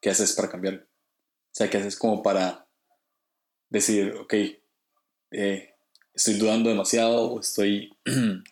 ¿qué 0.00 0.10
haces 0.10 0.32
para 0.32 0.50
cambiarlo? 0.50 0.82
O 0.82 1.52
sea, 1.52 1.68
¿qué 1.68 1.78
haces 1.78 1.96
como 1.96 2.22
para 2.22 2.68
decir, 3.68 4.14
ok, 4.14 4.34
eh, 5.32 5.74
estoy 6.14 6.34
dudando 6.34 6.68
demasiado 6.68 7.32
o 7.32 7.40
estoy, 7.40 7.94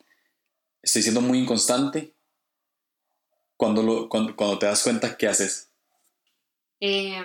estoy 0.82 1.02
siendo 1.02 1.20
muy 1.20 1.38
inconstante? 1.38 2.14
Cuando, 3.56 3.82
lo, 3.82 4.08
cuando, 4.08 4.58
te 4.58 4.66
das 4.66 4.82
cuenta, 4.82 5.16
¿qué 5.16 5.26
haces? 5.26 5.68
Eh, 6.80 7.22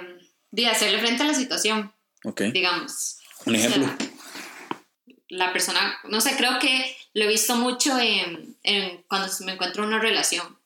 de 0.49 0.67
hacerle 0.67 0.99
frente 0.99 1.23
a 1.23 1.27
la 1.27 1.33
situación. 1.35 1.93
Ok. 2.23 2.41
Digamos. 2.53 3.19
Un 3.45 3.55
ejemplo. 3.55 3.87
la 5.27 5.53
persona, 5.53 5.99
no 6.05 6.21
sé, 6.21 6.35
creo 6.37 6.57
que 6.59 6.95
lo 7.13 7.25
he 7.25 7.27
visto 7.27 7.55
mucho 7.55 7.99
en, 7.99 8.55
en 8.63 9.03
cuando 9.03 9.31
me 9.45 9.53
encuentro 9.53 9.83
en 9.83 9.89
una 9.89 9.99
relación, 9.99 10.57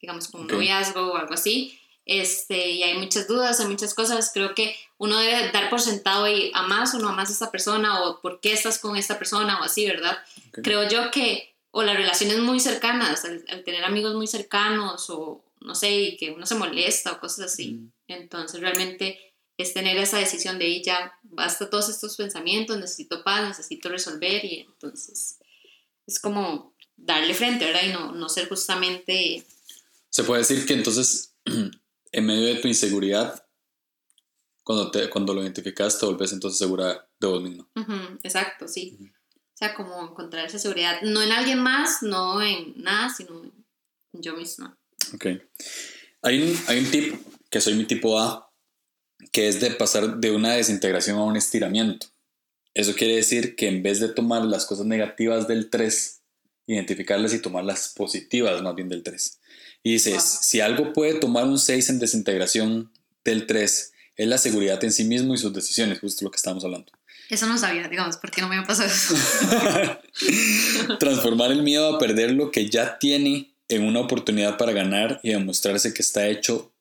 digamos, 0.00 0.28
como 0.28 0.44
un 0.44 0.48
noviazgo 0.48 1.12
o 1.12 1.16
algo 1.16 1.34
así 1.34 1.79
este, 2.10 2.72
y 2.72 2.82
hay 2.82 2.98
muchas 2.98 3.28
dudas, 3.28 3.60
hay 3.60 3.68
muchas 3.68 3.94
cosas. 3.94 4.32
Creo 4.34 4.52
que 4.52 4.74
uno 4.98 5.16
debe 5.16 5.52
dar 5.52 5.70
por 5.70 5.80
sentado 5.80 6.28
y 6.28 6.50
amas 6.54 6.92
o 6.92 6.98
no 6.98 7.08
amas 7.08 7.30
a 7.30 7.32
esta 7.32 7.52
persona 7.52 8.02
o 8.02 8.20
por 8.20 8.40
qué 8.40 8.52
estás 8.52 8.80
con 8.80 8.96
esta 8.96 9.16
persona 9.16 9.60
o 9.60 9.62
así, 9.62 9.86
¿verdad? 9.86 10.18
Creo 10.50 10.88
yo 10.88 11.12
que, 11.12 11.54
o 11.70 11.84
las 11.84 11.96
relaciones 11.96 12.40
muy 12.40 12.58
cercanas, 12.58 13.24
al, 13.24 13.62
tener 13.64 13.84
amigos 13.84 14.16
muy 14.16 14.26
cercanos 14.26 15.08
o 15.08 15.44
no 15.60 15.76
sé, 15.76 15.92
y 15.92 16.16
que 16.16 16.32
uno 16.32 16.46
se 16.46 16.56
molesta 16.56 17.12
o 17.12 17.20
cosas 17.20 17.52
así. 17.52 17.74
Mm. 17.74 17.92
Entonces, 18.08 18.60
realmente 18.60 19.20
es 19.56 19.72
tener 19.72 19.96
esa 19.96 20.18
decisión 20.18 20.58
de 20.58 20.66
ir 20.66 20.82
ya, 20.82 21.16
basta 21.22 21.70
todos 21.70 21.88
estos 21.90 22.16
pensamientos, 22.16 22.76
necesito 22.76 23.22
paz, 23.22 23.46
necesito 23.46 23.88
resolver 23.88 24.44
y 24.44 24.62
entonces 24.62 25.38
es 26.08 26.18
como 26.18 26.74
darle 26.96 27.34
frente, 27.34 27.66
¿verdad? 27.66 27.84
Y 27.86 27.92
no, 27.92 28.10
no 28.10 28.28
ser 28.28 28.48
justamente... 28.48 29.46
Se 30.08 30.24
puede 30.24 30.40
decir 30.40 30.66
que 30.66 30.72
entonces 30.72 31.36
en 32.12 32.26
medio 32.26 32.46
de 32.46 32.56
tu 32.56 32.68
inseguridad, 32.68 33.46
cuando, 34.62 34.90
te, 34.90 35.08
cuando 35.10 35.34
lo 35.34 35.42
identificas, 35.42 35.98
te 35.98 36.06
volvés 36.06 36.32
entonces 36.32 36.58
segura 36.58 37.08
de 37.18 37.26
vos 37.26 37.42
mismo. 37.42 37.68
exacto, 38.22 38.68
sí. 38.68 38.98
O 39.00 39.56
sea, 39.56 39.74
como 39.74 40.00
encontrar 40.02 40.46
esa 40.46 40.58
seguridad, 40.58 41.02
no 41.02 41.22
en 41.22 41.32
alguien 41.32 41.58
más, 41.58 42.02
no 42.02 42.40
en 42.40 42.74
nada, 42.76 43.10
sino 43.10 43.42
en 43.42 43.52
yo 44.12 44.34
misma. 44.36 44.78
Ok. 45.14 45.26
Hay 46.22 46.42
un, 46.42 46.58
hay 46.66 46.78
un 46.78 46.90
tip, 46.90 47.14
que 47.50 47.60
soy 47.60 47.74
mi 47.74 47.84
tipo 47.84 48.18
A, 48.18 48.50
que 49.32 49.48
es 49.48 49.60
de 49.60 49.70
pasar 49.70 50.18
de 50.18 50.30
una 50.30 50.54
desintegración 50.54 51.18
a 51.18 51.24
un 51.24 51.36
estiramiento. 51.36 52.06
Eso 52.74 52.94
quiere 52.94 53.16
decir 53.16 53.56
que 53.56 53.68
en 53.68 53.82
vez 53.82 54.00
de 54.00 54.08
tomar 54.08 54.44
las 54.44 54.66
cosas 54.66 54.86
negativas 54.86 55.48
del 55.48 55.68
3, 55.68 56.22
identificarlas 56.66 57.34
y 57.34 57.42
tomar 57.42 57.64
las 57.64 57.88
positivas 57.90 58.62
más 58.62 58.74
bien 58.74 58.88
del 58.88 59.02
3. 59.02 59.40
Y 59.82 59.92
dices, 59.92 60.22
si 60.42 60.60
algo 60.60 60.92
puede 60.92 61.14
tomar 61.14 61.44
un 61.44 61.58
6 61.58 61.90
en 61.90 61.98
desintegración 61.98 62.92
del 63.24 63.46
3, 63.46 63.92
es 64.16 64.28
la 64.28 64.38
seguridad 64.38 64.82
en 64.84 64.92
sí 64.92 65.04
mismo 65.04 65.34
y 65.34 65.38
sus 65.38 65.52
decisiones, 65.52 66.00
justo 66.00 66.24
lo 66.24 66.30
que 66.30 66.36
estamos 66.36 66.64
hablando. 66.64 66.92
Eso 67.30 67.46
no 67.46 67.56
sabía, 67.56 67.88
digamos, 67.88 68.16
¿por 68.16 68.30
qué 68.30 68.40
no 68.40 68.48
me 68.48 68.58
ha 68.58 68.64
pasado 68.64 68.88
eso? 68.88 69.14
Transformar 70.98 71.52
el 71.52 71.62
miedo 71.62 71.94
a 71.94 71.98
perder 71.98 72.32
lo 72.32 72.50
que 72.50 72.68
ya 72.68 72.98
tiene 72.98 73.54
en 73.68 73.84
una 73.84 74.00
oportunidad 74.00 74.58
para 74.58 74.72
ganar 74.72 75.20
y 75.22 75.30
demostrarse 75.30 75.94
que 75.94 76.02
está 76.02 76.26
hecho. 76.26 76.74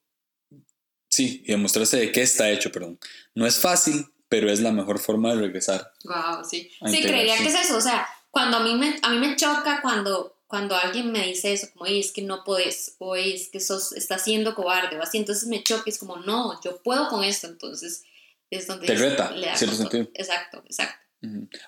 Sí, 1.07 1.43
y 1.45 1.51
demostrarse 1.51 1.97
de 1.97 2.11
qué 2.11 2.23
está 2.23 2.49
hecho, 2.49 2.71
perdón. 2.71 2.99
No 3.35 3.45
es 3.45 3.59
fácil, 3.59 4.07
pero 4.27 4.51
es 4.51 4.59
la 4.59 4.71
mejor 4.71 4.99
forma 4.99 5.33
de 5.33 5.41
regresar. 5.41 5.93
Wow, 6.03 6.43
sí. 6.49 6.71
Sí, 6.87 7.01
creería 7.01 7.37
que 7.37 7.47
es 7.47 7.55
eso. 7.55 7.77
O 7.77 7.81
sea, 7.81 8.07
cuando 8.31 8.57
a 8.57 8.63
mí 8.63 8.75
me, 8.75 8.99
a 9.03 9.09
mí 9.11 9.19
me 9.19 9.35
choca 9.35 9.81
cuando 9.81 10.35
cuando 10.49 10.75
alguien 10.75 11.11
me 11.11 11.27
dice 11.27 11.53
eso, 11.53 11.67
como, 11.71 11.85
es 11.85 12.11
que 12.11 12.23
no 12.23 12.43
puedes, 12.43 12.95
o 12.97 13.15
es 13.15 13.49
que 13.49 13.59
sos, 13.59 13.93
estás 13.93 14.23
siendo 14.23 14.55
cobarde, 14.55 14.97
o 14.97 15.03
así, 15.03 15.19
entonces 15.19 15.47
me 15.47 15.61
choque, 15.61 15.91
es 15.91 15.99
como, 15.99 16.17
no, 16.17 16.59
yo 16.63 16.81
puedo 16.81 17.07
con 17.07 17.23
esto, 17.23 17.45
entonces 17.45 18.03
es 18.49 18.65
donde... 18.65 18.87
Te 18.87 18.95
reta, 18.95 19.31
cierto 19.55 19.75
sentido. 19.75 20.09
Exacto, 20.15 20.63
exacto. 20.65 20.97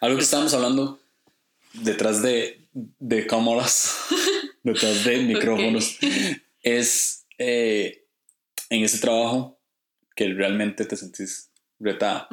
Algo 0.01 0.17
que 0.17 0.23
estábamos 0.23 0.55
hablando 0.55 0.99
detrás 1.73 2.23
de, 2.23 2.67
de 2.73 3.27
cámaras, 3.27 3.99
detrás 4.63 5.05
de 5.05 5.19
micrófonos, 5.19 5.99
es 6.63 7.27
eh, 7.37 8.07
en 8.71 8.83
ese 8.83 8.97
trabajo 8.97 9.59
que 10.15 10.27
realmente 10.33 10.85
te 10.85 10.97
sentís 10.97 11.51
retada. 11.77 12.27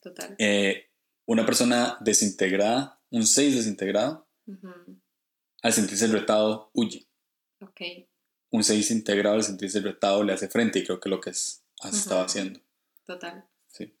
Total. 0.00 0.34
Eh, 0.38 0.88
una 1.26 1.44
persona 1.44 1.98
desintegrada, 2.00 2.98
un 3.10 3.26
6 3.26 3.56
desintegrado, 3.56 4.26
al 5.62 5.72
sentirse 5.72 6.06
retado, 6.06 6.70
huye. 6.74 7.06
Un 8.50 8.64
6 8.64 8.90
integrado 8.90 9.36
al 9.36 9.44
sentirse 9.44 9.80
retado 9.80 10.22
le 10.22 10.32
hace 10.32 10.48
frente 10.48 10.78
y 10.78 10.84
creo 10.84 11.00
que 11.00 11.08
lo 11.08 11.20
que 11.20 11.30
es, 11.30 11.64
estaba 11.84 12.24
haciendo. 12.24 12.60
Total. 13.06 13.46
Sí. 13.66 13.94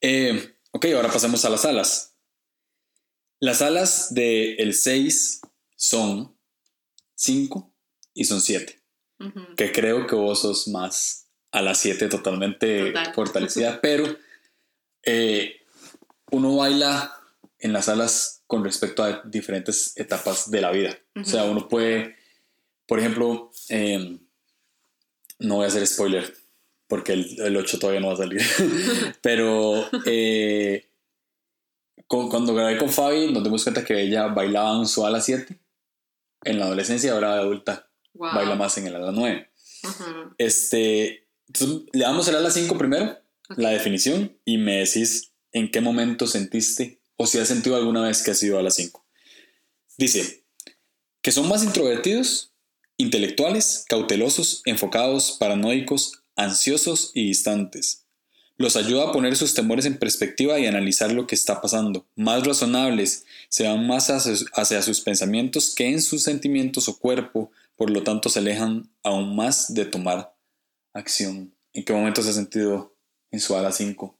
Eh, 0.00 0.56
ok, 0.70 0.86
ahora 0.94 1.10
pasemos 1.10 1.44
a 1.44 1.50
las 1.50 1.64
alas. 1.64 2.16
Las 3.40 3.62
alas 3.62 4.14
del 4.14 4.74
6 4.74 5.40
son 5.76 6.36
5 7.14 7.74
y 8.14 8.24
son 8.24 8.40
7. 8.40 8.80
Que 9.56 9.72
creo 9.72 10.06
que 10.06 10.14
vos 10.14 10.42
sos 10.42 10.68
más 10.68 11.28
a 11.50 11.62
las 11.62 11.78
7 11.78 12.08
totalmente 12.08 12.92
fortalecida, 13.14 13.80
pero 13.80 14.04
eh, 15.02 15.60
uno 16.30 16.56
baila 16.56 17.14
en 17.58 17.72
las 17.72 17.88
alas 17.88 18.33
con 18.46 18.64
respecto 18.64 19.02
a 19.02 19.22
diferentes 19.24 19.96
etapas 19.96 20.50
de 20.50 20.60
la 20.60 20.70
vida. 20.70 20.98
O 21.16 21.24
sea, 21.24 21.44
uno 21.44 21.68
puede, 21.68 22.16
por 22.86 22.98
ejemplo, 22.98 23.50
em, 23.68 24.18
no 25.38 25.56
voy 25.56 25.64
a 25.64 25.68
hacer 25.68 25.86
spoiler 25.86 26.34
porque 26.86 27.12
el, 27.14 27.40
el 27.40 27.56
8 27.56 27.78
todavía 27.78 28.00
no 28.00 28.08
va 28.08 28.14
a 28.14 28.18
salir, 28.18 28.42
pero 29.22 29.88
eh, 30.04 30.88
cuando 32.06 32.54
grabé 32.54 32.78
con 32.78 32.90
Fabi 32.90 33.32
nos 33.32 33.42
dimos 33.42 33.64
cuenta 33.64 33.84
que 33.84 34.00
ella 34.00 34.26
bailaba 34.26 34.78
en 34.78 34.86
su 34.86 35.04
ala 35.04 35.20
7 35.20 35.58
en 36.44 36.58
la 36.58 36.66
adolescencia, 36.66 37.12
ahora 37.12 37.34
de 37.34 37.40
adulta 37.40 37.88
baila 38.12 38.54
más 38.54 38.76
en 38.78 38.86
el 38.86 38.96
ala 38.96 39.12
9. 39.12 39.50
Este, 40.38 41.26
le 41.92 42.04
damos 42.04 42.28
el 42.28 42.36
ala 42.36 42.50
5 42.50 42.78
primero, 42.78 43.18
la 43.56 43.70
definición, 43.70 44.36
y 44.44 44.58
me 44.58 44.78
decís 44.78 45.32
en 45.52 45.70
qué 45.70 45.80
momento 45.80 46.26
sentiste 46.26 47.00
si 47.26 47.38
has 47.38 47.48
sentido 47.48 47.76
alguna 47.76 48.02
vez 48.02 48.22
que 48.22 48.30
has 48.30 48.42
ido 48.42 48.58
a 48.58 48.62
las 48.62 48.76
5. 48.76 49.04
Dice 49.96 50.44
que 51.22 51.32
son 51.32 51.48
más 51.48 51.64
introvertidos, 51.64 52.52
intelectuales, 52.96 53.84
cautelosos, 53.88 54.62
enfocados, 54.66 55.36
paranoicos, 55.38 56.22
ansiosos 56.36 57.12
y 57.14 57.26
distantes. 57.26 58.06
Los 58.56 58.76
ayuda 58.76 59.08
a 59.08 59.12
poner 59.12 59.36
sus 59.36 59.54
temores 59.54 59.84
en 59.84 59.98
perspectiva 59.98 60.58
y 60.58 60.66
analizar 60.66 61.10
lo 61.12 61.26
que 61.26 61.34
está 61.34 61.60
pasando. 61.60 62.06
Más 62.14 62.46
razonables, 62.46 63.24
se 63.48 63.66
van 63.66 63.86
más 63.86 64.10
hacia 64.10 64.82
sus 64.82 65.00
pensamientos 65.00 65.74
que 65.74 65.88
en 65.88 66.00
sus 66.00 66.22
sentimientos 66.22 66.88
o 66.88 66.98
cuerpo, 66.98 67.50
por 67.76 67.90
lo 67.90 68.04
tanto 68.04 68.28
se 68.28 68.38
alejan 68.38 68.88
aún 69.02 69.34
más 69.34 69.74
de 69.74 69.86
tomar 69.86 70.36
acción. 70.92 71.52
¿En 71.72 71.84
qué 71.84 71.92
momento 71.92 72.22
se 72.22 72.30
ha 72.30 72.34
sentido 72.34 72.94
en 73.32 73.40
su 73.40 73.56
ala 73.56 73.72
5? 73.72 74.16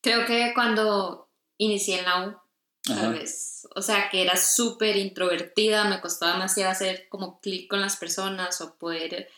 Creo 0.00 0.26
que 0.26 0.52
cuando 0.54 1.29
inicié 1.60 1.98
en 1.98 2.04
la 2.06 2.26
U, 2.26 2.36
tal 2.82 3.12
vez. 3.12 3.68
O 3.76 3.82
sea, 3.82 4.08
que 4.10 4.22
era 4.22 4.36
súper 4.36 4.96
introvertida, 4.96 5.84
me 5.84 6.00
costaba 6.00 6.32
demasiado 6.32 6.70
hacer 6.70 7.06
como 7.08 7.40
clic 7.40 7.68
con 7.68 7.80
las 7.80 7.96
personas 7.96 8.60
o 8.62 8.76
poder, 8.76 9.28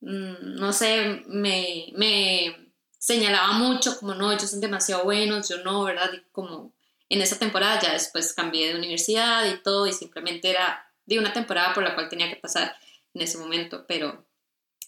mm, 0.00 0.54
no 0.56 0.72
sé, 0.72 1.22
me, 1.26 1.88
me 1.96 2.72
señalaba 2.98 3.52
mucho 3.52 3.98
como 3.98 4.14
no, 4.14 4.32
ellos 4.32 4.50
son 4.50 4.60
demasiado 4.60 5.04
buenos, 5.04 5.48
yo 5.48 5.58
no, 5.64 5.84
¿verdad? 5.84 6.10
Y 6.12 6.22
como 6.30 6.72
en 7.08 7.20
esa 7.20 7.38
temporada 7.38 7.80
ya 7.80 7.92
después 7.92 8.32
cambié 8.32 8.68
de 8.68 8.78
universidad 8.78 9.44
y 9.46 9.60
todo 9.62 9.86
y 9.86 9.92
simplemente 9.92 10.48
era 10.48 10.88
de 11.04 11.18
una 11.18 11.32
temporada 11.32 11.74
por 11.74 11.82
la 11.82 11.94
cual 11.94 12.08
tenía 12.08 12.30
que 12.30 12.36
pasar 12.36 12.74
en 13.12 13.22
ese 13.22 13.36
momento, 13.36 13.84
pero 13.86 14.26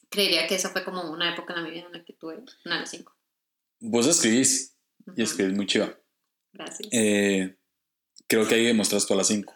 creería 0.08 0.46
que 0.46 0.54
esa 0.54 0.70
fue 0.70 0.84
como 0.84 1.10
una 1.10 1.32
época 1.32 1.52
en 1.54 1.62
la 1.62 1.68
vida 1.68 1.86
en 1.86 1.92
la 1.92 2.04
que 2.04 2.12
tuve 2.12 2.42
una 2.64 2.80
de 2.80 2.86
cinco. 2.86 3.14
Vos 3.80 4.06
escribís 4.06 4.76
y 5.16 5.22
escribís 5.22 5.54
muy 5.54 5.66
chiva. 5.66 5.94
Gracias. 6.56 6.88
Eh, 6.92 7.54
creo 8.26 8.48
que 8.48 8.54
ahí 8.54 8.64
demostraste 8.64 9.12
a 9.12 9.16
las 9.16 9.28
cinco, 9.28 9.54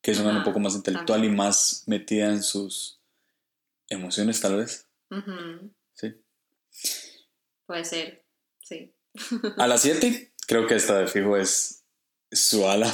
que 0.00 0.12
es 0.12 0.18
una 0.18 0.36
un 0.36 0.44
poco 0.44 0.60
más 0.60 0.74
intelectual 0.74 1.24
y 1.24 1.28
más 1.28 1.84
metida 1.86 2.28
en 2.28 2.42
sus 2.42 3.00
emociones 3.88 4.40
tal 4.40 4.56
vez. 4.56 4.88
Sí. 5.94 6.14
Puede 7.66 7.84
ser, 7.84 8.24
sí. 8.62 8.92
a 9.56 9.66
las 9.66 9.82
siete, 9.82 10.32
creo 10.46 10.66
que 10.66 10.76
esta 10.76 10.98
de 10.98 11.08
fijo 11.08 11.36
es 11.36 11.84
su 12.30 12.68
ala. 12.68 12.92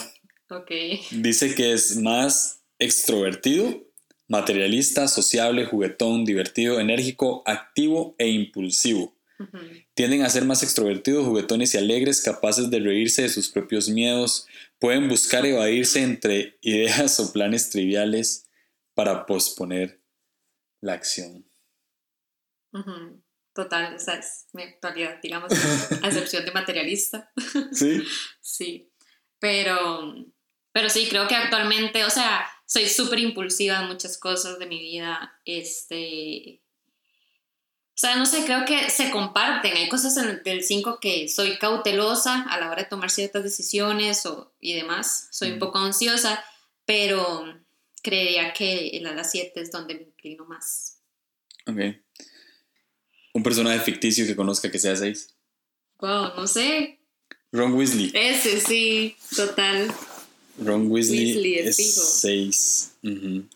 Ok. 0.48 0.70
Dice 1.10 1.54
que 1.54 1.72
es 1.72 1.96
más 1.96 2.62
extrovertido, 2.78 3.86
materialista, 4.28 5.08
sociable, 5.08 5.66
juguetón, 5.66 6.24
divertido, 6.24 6.80
enérgico, 6.80 7.42
activo 7.46 8.14
e 8.18 8.28
impulsivo. 8.28 9.14
Tienden 9.94 10.22
a 10.22 10.30
ser 10.30 10.44
más 10.44 10.62
extrovertidos, 10.62 11.26
juguetones 11.26 11.74
y 11.74 11.78
alegres, 11.78 12.22
capaces 12.22 12.70
de 12.70 12.80
reírse 12.80 13.22
de 13.22 13.28
sus 13.28 13.48
propios 13.48 13.88
miedos. 13.88 14.46
Pueden 14.78 15.08
buscar 15.08 15.44
evadirse 15.44 16.02
entre 16.02 16.58
ideas 16.62 17.18
o 17.20 17.32
planes 17.32 17.70
triviales 17.70 18.48
para 18.94 19.26
posponer 19.26 20.00
la 20.80 20.94
acción. 20.94 21.44
Total, 23.54 23.94
esa 23.94 24.14
es 24.14 24.46
mi 24.52 24.62
actualidad, 24.62 25.20
digamos, 25.22 25.52
a 25.52 26.06
excepción 26.06 26.44
de 26.44 26.52
materialista. 26.52 27.30
Sí. 27.72 28.02
sí. 28.40 28.92
Pero, 29.38 30.14
pero 30.72 30.88
sí, 30.88 31.06
creo 31.08 31.26
que 31.28 31.34
actualmente, 31.34 32.04
o 32.04 32.10
sea, 32.10 32.46
soy 32.64 32.86
súper 32.86 33.18
impulsiva 33.18 33.80
en 33.80 33.88
muchas 33.88 34.16
cosas 34.18 34.58
de 34.58 34.66
mi 34.66 34.78
vida. 34.78 35.38
Este. 35.44 36.61
O 38.02 38.04
sea, 38.04 38.16
no 38.16 38.26
sé, 38.26 38.44
creo 38.44 38.64
que 38.64 38.90
se 38.90 39.12
comparten. 39.12 39.76
Hay 39.76 39.88
cosas 39.88 40.16
en 40.16 40.28
el, 40.28 40.42
del 40.42 40.64
5 40.64 40.98
que 41.00 41.28
soy 41.28 41.56
cautelosa 41.56 42.42
a 42.42 42.58
la 42.58 42.68
hora 42.68 42.82
de 42.82 42.88
tomar 42.88 43.10
ciertas 43.10 43.44
decisiones 43.44 44.26
o, 44.26 44.52
y 44.58 44.72
demás. 44.72 45.28
Soy 45.30 45.52
un 45.52 45.60
poco 45.60 45.78
ansiosa, 45.78 46.42
pero 46.84 47.44
creería 48.02 48.52
que 48.54 48.88
el 48.88 49.06
a 49.06 49.14
las 49.14 49.30
7 49.30 49.52
es 49.60 49.70
donde 49.70 49.94
me 49.94 50.02
inclino 50.02 50.44
más. 50.46 50.98
Ok. 51.64 51.78
Un 53.34 53.44
personaje 53.44 53.78
ficticio 53.78 54.26
que 54.26 54.34
conozca 54.34 54.68
que 54.68 54.80
sea 54.80 54.96
6. 54.96 55.36
Wow, 56.00 56.34
no 56.34 56.48
sé. 56.48 56.98
Ron 57.52 57.72
Weasley. 57.74 58.10
Ese 58.14 58.58
sí, 58.58 59.16
total. 59.36 59.94
Ron 60.58 60.90
Weasley, 60.90 61.54
es 61.54 61.76
6. 61.76 62.94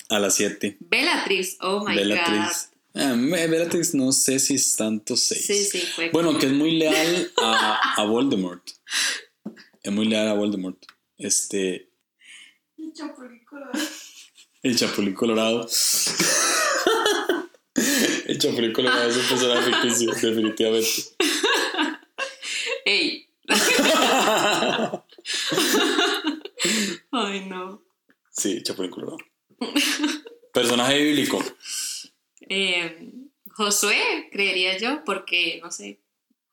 A 0.09 0.21
las 0.21 0.37
7. 0.37 0.77
Bellatrix, 0.79 1.57
oh 1.63 1.85
my 1.85 1.97
Bellatrix. 1.97 2.69
god. 2.69 2.76
Bellatrix 2.97 3.95
no 3.95 4.11
sé 4.13 4.39
si 4.39 4.55
es 4.55 4.77
tanto 4.77 5.17
6. 5.17 5.45
Sí, 5.45 5.65
sí, 5.65 5.79
fue. 5.95 6.11
Bueno, 6.11 6.39
que 6.39 6.47
es 6.47 6.53
muy 6.53 6.73
leal 6.79 7.31
a, 7.37 7.95
a 7.97 8.05
Voldemort. 8.07 8.63
Es 9.83 9.93
muy 9.93 10.07
leal 10.07 10.29
a 10.29 10.35
Voldemort. 10.35 10.83
Este. 11.19 11.91
El 12.79 12.93
Chapulín 12.95 13.45
Colorado. 13.45 13.79
El 14.63 14.77
Chapulín 14.77 15.15
Colorado. 15.15 15.69
El 18.27 18.39
Chapulín 18.39 18.73
Colorado 18.73 19.11
es 19.11 19.17
un 19.17 19.27
personaje 19.29 19.71
ficticio, 19.71 20.13
definitivamente. 20.13 20.89
¡Ey! 22.85 23.29
Ay, 27.13 27.47
no. 27.47 27.83
Sí, 28.31 28.63
Chapulín 28.63 28.91
Colorado. 28.91 29.19
Personaje 30.53 31.03
bíblico. 31.03 31.45
Eh, 32.49 33.13
Josué, 33.51 34.29
creería 34.31 34.79
yo, 34.79 35.05
porque, 35.05 35.61
no 35.63 35.71
sé, 35.71 36.01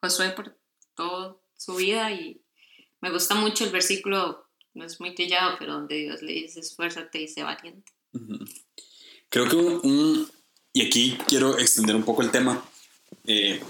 Josué 0.01 0.31
por 0.31 0.57
toda 0.95 1.37
su 1.57 1.75
vida 1.75 2.11
y 2.11 2.41
me 3.01 3.11
gusta 3.11 3.35
mucho 3.35 3.65
el 3.65 3.71
versículo, 3.71 4.47
no 4.73 4.85
es 4.85 4.99
muy 4.99 5.13
trillado, 5.13 5.55
pero 5.59 5.73
donde 5.73 5.95
Dios 5.97 6.21
le 6.21 6.33
dice 6.33 6.61
esfuérzate 6.61 7.21
y 7.21 7.27
sé 7.27 7.43
valiente. 7.43 7.91
Creo 9.29 9.49
que 9.49 9.55
un, 9.55 10.29
y 10.71 10.85
aquí 10.85 11.17
quiero 11.27 11.57
extender 11.59 11.95
un 11.95 12.03
poco 12.03 12.21
el 12.21 12.31
tema, 12.31 12.63
eh, 13.25 13.61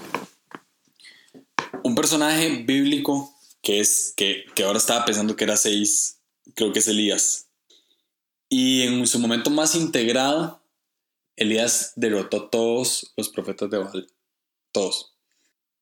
un 1.84 1.96
personaje 1.96 2.64
bíblico 2.64 3.34
que 3.62 3.80
es, 3.80 4.14
que, 4.16 4.46
que 4.56 4.64
ahora 4.64 4.78
estaba 4.78 5.06
pensando 5.06 5.36
que 5.36 5.44
era 5.44 5.58
seis, 5.58 6.20
creo 6.56 6.72
que 6.72 6.80
es 6.80 6.88
Elías. 6.88 7.50
Y 8.50 8.84
en 8.84 9.08
su 9.08 9.20
momento 9.20 9.50
más 9.50 9.74
integrado, 9.76 10.63
Elías 11.36 11.94
derrotó 11.96 12.38
a 12.38 12.50
todos 12.50 13.14
los 13.18 13.30
profetas 13.30 13.70
de 13.70 13.78
Baal. 13.78 14.08
Todos. 14.72 15.16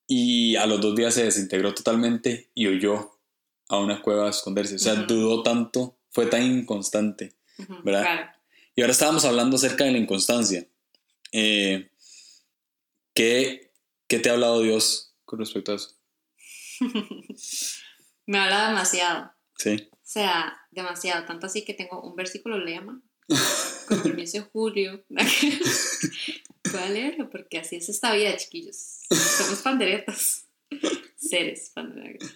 Y 0.08 0.56
a 0.56 0.66
los 0.66 0.82
dos 0.82 0.96
días 0.96 1.14
se 1.14 1.24
desintegró 1.24 1.74
totalmente 1.74 2.52
y 2.54 2.68
huyó 2.68 3.20
a 3.70 3.80
una 3.80 4.02
cueva 4.02 4.28
a 4.28 4.30
esconderse. 4.30 4.76
O 4.76 4.80
sea, 4.80 4.96
dudó 4.96 5.44
tanto, 5.44 5.98
fue 6.10 6.26
tan 6.26 6.44
inconstante. 6.44 7.36
¿Verdad? 7.84 8.32
Y 8.76 8.82
ahora 8.82 8.92
estábamos 8.92 9.26
hablando 9.26 9.56
acerca 9.56 9.86
de 9.86 9.92
la 9.92 9.98
inconstancia. 9.98 10.68
Eh, 11.32 11.92
¿qué, 13.14 13.72
¿Qué 14.08 14.20
te 14.20 14.30
ha 14.30 14.34
hablado 14.34 14.62
Dios 14.62 15.16
con 15.24 15.40
respecto 15.40 15.72
a 15.72 15.76
eso? 15.76 15.96
Me 18.26 18.40
habla 18.40 18.70
demasiado. 18.70 19.32
Sí. 19.58 19.90
O 19.92 19.98
sea, 20.02 20.58
demasiado. 20.72 21.26
Tanto 21.26 21.48
así 21.48 21.64
que 21.64 21.74
tengo 21.74 22.02
un 22.02 22.16
versículo 22.16 22.58
lema. 22.58 23.02
Con 23.88 24.02
permiso, 24.02 24.48
Julio. 24.52 25.04
Voy 25.10 26.82
a 26.82 26.90
leerlo 26.90 27.30
porque 27.30 27.60
así 27.60 27.78
es 27.78 27.90
esta 27.90 28.14
vida, 28.14 28.36
chiquillos. 28.38 29.00
Somos 29.10 29.60
panderetas. 29.62 30.48
Seres 31.16 31.72
panderetas. 31.74 32.30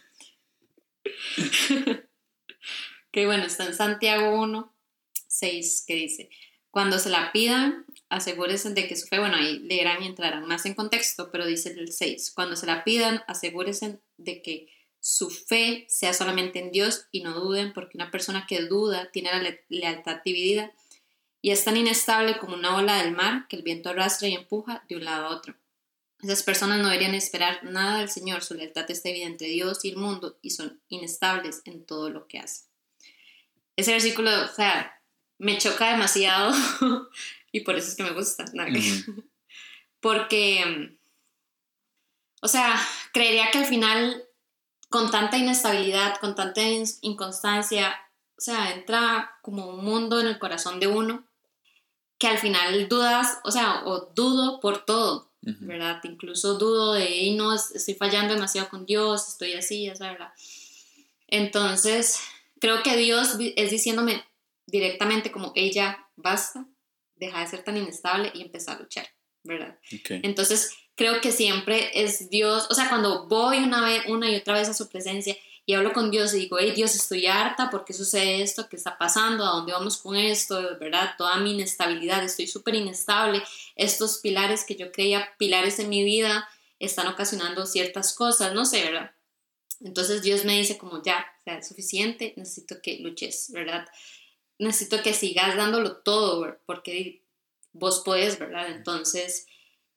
que 3.11 3.25
bueno, 3.25 3.45
está 3.45 3.65
en 3.65 3.75
Santiago 3.75 4.41
1, 4.41 4.73
6, 5.27 5.83
que 5.87 5.95
dice: 5.95 6.29
Cuando 6.71 6.99
se 6.99 7.09
la 7.09 7.31
pidan, 7.31 7.85
asegúrense 8.09 8.73
de 8.73 8.87
que 8.87 8.95
su 8.95 9.07
fe, 9.07 9.19
bueno, 9.19 9.37
ahí 9.37 9.59
leerán 9.59 10.03
y 10.03 10.07
entrarán 10.07 10.45
más 10.45 10.65
en 10.65 10.73
contexto, 10.73 11.29
pero 11.31 11.45
dice 11.45 11.69
el 11.71 11.91
6, 11.91 12.31
cuando 12.35 12.55
se 12.55 12.65
la 12.65 12.83
pidan, 12.83 13.21
asegúrense 13.27 13.99
de 14.17 14.41
que 14.41 14.67
su 14.99 15.29
fe 15.29 15.85
sea 15.87 16.13
solamente 16.13 16.59
en 16.59 16.71
Dios 16.71 17.05
y 17.11 17.21
no 17.21 17.39
duden, 17.39 17.73
porque 17.73 17.97
una 17.97 18.09
persona 18.09 18.47
que 18.47 18.63
duda 18.63 19.11
tiene 19.11 19.29
la 19.31 19.55
lealtad 19.69 20.21
dividida 20.25 20.73
y 21.45 21.51
es 21.51 21.63
tan 21.63 21.77
inestable 21.77 22.39
como 22.39 22.55
una 22.55 22.75
ola 22.75 23.03
del 23.03 23.11
mar 23.11 23.45
que 23.47 23.55
el 23.55 23.61
viento 23.61 23.89
arrastra 23.89 24.27
y 24.27 24.33
empuja 24.33 24.83
de 24.89 24.95
un 24.95 25.05
lado 25.05 25.27
a 25.27 25.29
otro. 25.29 25.53
Esas 26.19 26.41
personas 26.41 26.79
no 26.79 26.85
deberían 26.85 27.13
esperar 27.13 27.63
nada 27.63 27.99
del 27.99 28.09
Señor, 28.09 28.43
su 28.43 28.55
lealtad 28.55 28.89
está 28.89 29.09
evidente 29.09 29.45
entre 29.45 29.47
Dios 29.49 29.85
y 29.85 29.89
el 29.89 29.97
mundo 29.97 30.39
y 30.41 30.49
son 30.49 30.81
inestables 30.89 31.61
en 31.65 31.85
todo 31.85 32.09
lo 32.09 32.25
que 32.25 32.39
hacen. 32.39 32.65
Ese 33.75 33.91
versículo, 33.91 34.31
o 34.43 34.47
sea, 34.55 34.99
me 35.37 35.59
choca 35.59 35.91
demasiado 35.91 36.51
y 37.51 37.59
por 37.59 37.75
eso 37.75 37.89
es 37.89 37.95
que 37.95 38.01
me 38.01 38.13
gusta. 38.13 38.45
Porque, 39.99 40.97
o 42.41 42.47
sea, 42.47 42.75
creería 43.13 43.51
que 43.51 43.59
al 43.59 43.65
final, 43.67 44.23
con 44.89 45.11
tanta 45.11 45.37
inestabilidad, 45.37 46.19
con 46.19 46.33
tanta 46.33 46.63
inconstancia, 47.01 47.95
o 48.35 48.41
sea, 48.41 48.73
entra 48.73 49.37
como 49.43 49.69
un 49.69 49.85
mundo 49.85 50.19
en 50.19 50.25
el 50.25 50.39
corazón 50.39 50.79
de 50.79 50.87
uno 50.87 51.23
que 52.17 52.27
al 52.27 52.37
final 52.37 52.87
dudas, 52.87 53.39
o 53.43 53.51
sea, 53.51 53.83
o 53.85 54.11
dudo 54.13 54.59
por 54.59 54.85
todo. 54.85 55.31
¿verdad? 55.45 56.01
Incluso 56.03 56.57
dudo 56.57 56.93
de, 56.93 57.07
y 57.07 57.35
no, 57.35 57.53
estoy 57.53 57.93
fallando 57.93 58.33
demasiado 58.33 58.67
con 58.69 58.85
Dios, 58.85 59.29
estoy 59.29 59.53
así, 59.53 59.87
esa 59.87 60.11
verdad. 60.11 60.33
Entonces, 61.27 62.19
creo 62.59 62.81
que 62.81 62.97
Dios 62.97 63.37
es 63.55 63.69
diciéndome 63.69 64.23
directamente 64.65 65.31
como, 65.31 65.51
ella, 65.55 66.07
basta, 66.15 66.65
deja 67.15 67.41
de 67.41 67.47
ser 67.47 67.63
tan 67.63 67.77
inestable 67.77 68.31
y 68.33 68.41
empezar 68.41 68.77
a 68.77 68.79
luchar, 68.79 69.07
¿verdad? 69.43 69.77
Entonces, 70.09 70.71
creo 70.95 71.21
que 71.21 71.31
siempre 71.31 71.91
es 71.93 72.29
Dios, 72.29 72.65
o 72.71 72.73
sea, 72.73 72.89
cuando 72.89 73.27
voy 73.27 73.59
una, 73.59 73.85
vez, 73.85 74.03
una 74.07 74.31
y 74.31 74.35
otra 74.35 74.55
vez 74.55 74.67
a 74.67 74.73
su 74.73 74.89
presencia 74.89 75.37
y 75.65 75.73
hablo 75.73 75.93
con 75.93 76.11
Dios 76.11 76.33
y 76.33 76.39
digo, 76.39 76.57
hey 76.59 76.73
Dios, 76.75 76.93
estoy 76.93 77.25
harta, 77.25 77.71
¿por 77.71 77.85
qué 77.85 77.93
sucede 77.93 78.43
esto? 78.43 78.69
¿Qué 78.69 78.75
está 78.75 78.97
pasando? 78.97 79.43
¿A 79.43 79.51
dónde 79.51 79.73
vamos 79.73 79.97
con 79.97 80.15
esto? 80.15 80.77
¿Verdad? 80.79 81.15
Toda 81.17 81.37
mi 81.37 81.53
inestabilidad, 81.53 82.23
estoy 82.23 82.45
súper 82.47 82.75
inestable. 82.75 83.41
Estos 83.75 84.19
pilares 84.19 84.63
que 84.63 84.75
yo 84.75 84.91
creía 84.91 85.33
pilares 85.39 85.79
en 85.79 85.89
mi 85.89 86.03
vida 86.03 86.47
están 86.79 87.07
ocasionando 87.07 87.65
ciertas 87.65 88.13
cosas, 88.13 88.53
no 88.53 88.65
sé, 88.65 88.83
¿verdad? 88.83 89.11
Entonces 89.81 90.21
Dios 90.21 90.45
me 90.45 90.57
dice 90.57 90.77
como 90.77 91.01
ya, 91.01 91.25
o 91.39 91.43
sea, 91.43 91.57
es 91.57 91.67
suficiente, 91.67 92.33
necesito 92.37 92.81
que 92.81 92.99
luches, 92.99 93.51
¿verdad? 93.51 93.87
Necesito 94.59 95.01
que 95.01 95.13
sigas 95.13 95.57
dándolo 95.57 95.97
todo, 95.97 96.59
porque 96.65 97.23
vos 97.73 98.01
podés, 98.05 98.37
¿verdad? 98.37 98.67
Entonces, 98.69 99.47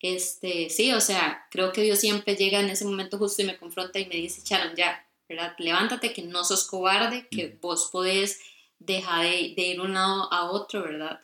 este, 0.01 0.71
sí, 0.71 0.93
o 0.93 1.01
sea, 1.01 1.47
creo 1.51 1.73
que 1.73 1.83
Dios 1.83 1.99
siempre 2.01 2.37
llega 2.37 2.61
en 2.61 2.71
ese 2.71 2.85
momento 2.85 3.19
justo 3.19 3.43
y 3.43 3.47
me 3.47 3.59
confronta 3.59 3.99
y 3.99 4.07
me 4.07 4.17
dice, 4.17 4.43
Sharon, 4.45 4.75
ya, 4.75 5.08
¿verdad? 5.29 5.55
Levántate, 5.59 6.13
que 6.13 6.23
no 6.23 6.45
sos 6.45 6.67
cobarde, 6.67 7.29
que 7.31 7.59
vos 7.61 7.91
podés 7.93 8.41
dejar 8.79 9.23
de, 9.23 9.41
ir 9.41 9.57
de 9.57 9.81
un 9.81 9.95
lado 9.95 10.33
a 10.33 10.51
otro, 10.51 10.83
¿verdad? 10.83 11.21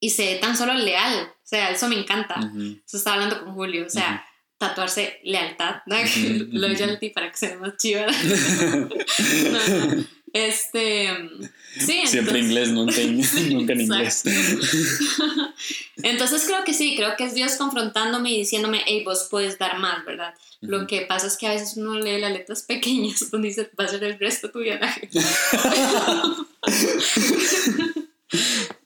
Y 0.00 0.10
sé 0.10 0.38
tan 0.40 0.56
solo 0.56 0.74
leal, 0.74 1.30
o 1.30 1.34
sea, 1.42 1.70
eso 1.70 1.88
me 1.88 1.98
encanta. 1.98 2.40
Eso 2.86 2.96
estaba 2.96 3.16
hablando 3.16 3.44
con 3.44 3.54
Julio, 3.54 3.86
o 3.86 3.90
sea, 3.90 4.24
tatuarse 4.56 5.20
lealtad, 5.24 5.82
¿no? 5.86 5.96
Loyalty 6.52 7.10
para 7.10 7.30
que 7.30 7.36
sea 7.36 7.58
más 7.58 7.76
chiva. 7.76 8.06
Este, 10.32 11.08
sí. 11.78 12.06
Siempre 12.06 12.38
inglés, 12.38 12.68
nunca, 12.70 12.94
nunca 13.50 13.72
en 13.72 13.80
inglés. 13.80 14.22
entonces 16.02 16.44
creo 16.46 16.64
que 16.64 16.74
sí, 16.74 16.94
creo 16.96 17.16
que 17.16 17.24
es 17.24 17.34
Dios 17.34 17.56
confrontándome 17.56 18.30
y 18.30 18.38
diciéndome, 18.38 18.82
hey, 18.86 19.02
vos 19.04 19.28
puedes 19.30 19.58
dar 19.58 19.78
más, 19.78 20.04
¿verdad? 20.04 20.34
Lo 20.60 20.86
que 20.86 21.02
pasa 21.02 21.26
es 21.26 21.36
que 21.36 21.46
a 21.46 21.52
veces 21.52 21.76
uno 21.76 21.98
lee 21.98 22.20
las 22.20 22.32
letras 22.32 22.62
pequeñas 22.62 23.30
donde 23.30 23.48
dice, 23.48 23.70
va 23.78 23.84
a 23.84 23.88
ser 23.88 24.04
el 24.04 24.18
resto 24.18 24.50
tu 24.50 24.60
viaje. 24.60 25.08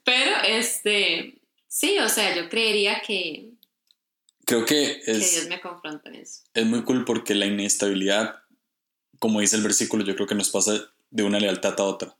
Pero, 0.03 0.31
este, 0.47 1.41
sí, 1.67 1.99
o 1.99 2.09
sea, 2.09 2.35
yo 2.35 2.49
creería 2.49 3.01
que... 3.01 3.51
Creo 4.45 4.65
que 4.65 5.01
es... 5.05 5.19
Que 5.19 5.31
Dios 5.35 5.47
me 5.49 5.59
confronta 5.59 6.09
en 6.09 6.15
eso. 6.15 6.41
Es 6.53 6.65
muy 6.65 6.83
cool 6.83 7.03
porque 7.03 7.35
la 7.35 7.45
inestabilidad, 7.45 8.35
como 9.19 9.41
dice 9.41 9.57
el 9.57 9.63
versículo, 9.63 10.05
yo 10.05 10.15
creo 10.15 10.27
que 10.27 10.35
nos 10.35 10.49
pasa 10.49 10.94
de 11.15 11.23
una 11.23 11.39
lealtad 11.39 11.79
a 11.79 11.83
otra. 11.83 12.15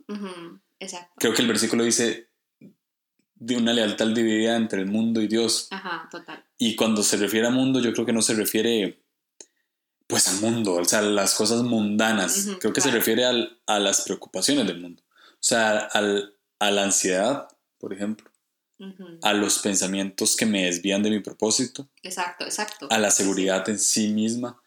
Exacto. 0.79 1.13
Creo 1.17 1.33
que 1.33 1.41
el 1.41 1.49
versículo 1.49 1.83
dice 1.83 2.29
de 3.35 3.57
una 3.57 3.73
lealtad 3.73 4.07
dividida 4.07 4.55
entre 4.55 4.79
el 4.79 4.87
mundo 4.87 5.21
y 5.21 5.27
Dios. 5.27 5.67
Ajá, 5.71 6.07
total. 6.09 6.45
Y 6.57 6.77
cuando 6.77 7.03
se 7.03 7.17
refiere 7.17 7.45
a 7.45 7.49
mundo, 7.49 7.81
yo 7.81 7.91
creo 7.91 8.05
que 8.05 8.13
no 8.13 8.21
se 8.21 8.35
refiere 8.35 9.03
pues 10.07 10.29
al 10.29 10.39
mundo, 10.39 10.75
o 10.75 10.85
sea, 10.85 11.01
las 11.01 11.35
cosas 11.35 11.63
mundanas. 11.63 12.47
creo 12.59 12.71
que 12.71 12.79
se 12.79 12.91
refiere 12.91 13.25
al, 13.25 13.59
a 13.65 13.79
las 13.79 14.01
preocupaciones 14.03 14.65
del 14.65 14.79
mundo. 14.79 15.03
O 15.09 15.41
sea, 15.41 15.77
al, 15.79 16.37
a 16.59 16.71
la 16.71 16.83
ansiedad, 16.83 17.49
por 17.77 17.91
ejemplo. 17.91 18.31
A 19.23 19.33
los 19.33 19.59
pensamientos 19.59 20.37
que 20.37 20.45
me 20.45 20.65
desvían 20.65 21.03
de 21.03 21.09
mi 21.09 21.19
propósito. 21.19 21.89
Exacto, 22.01 22.45
exacto. 22.45 22.87
A 22.89 22.97
la 22.97 23.11
seguridad 23.11 23.67
en 23.67 23.79
sí 23.79 24.09
misma. 24.09 24.61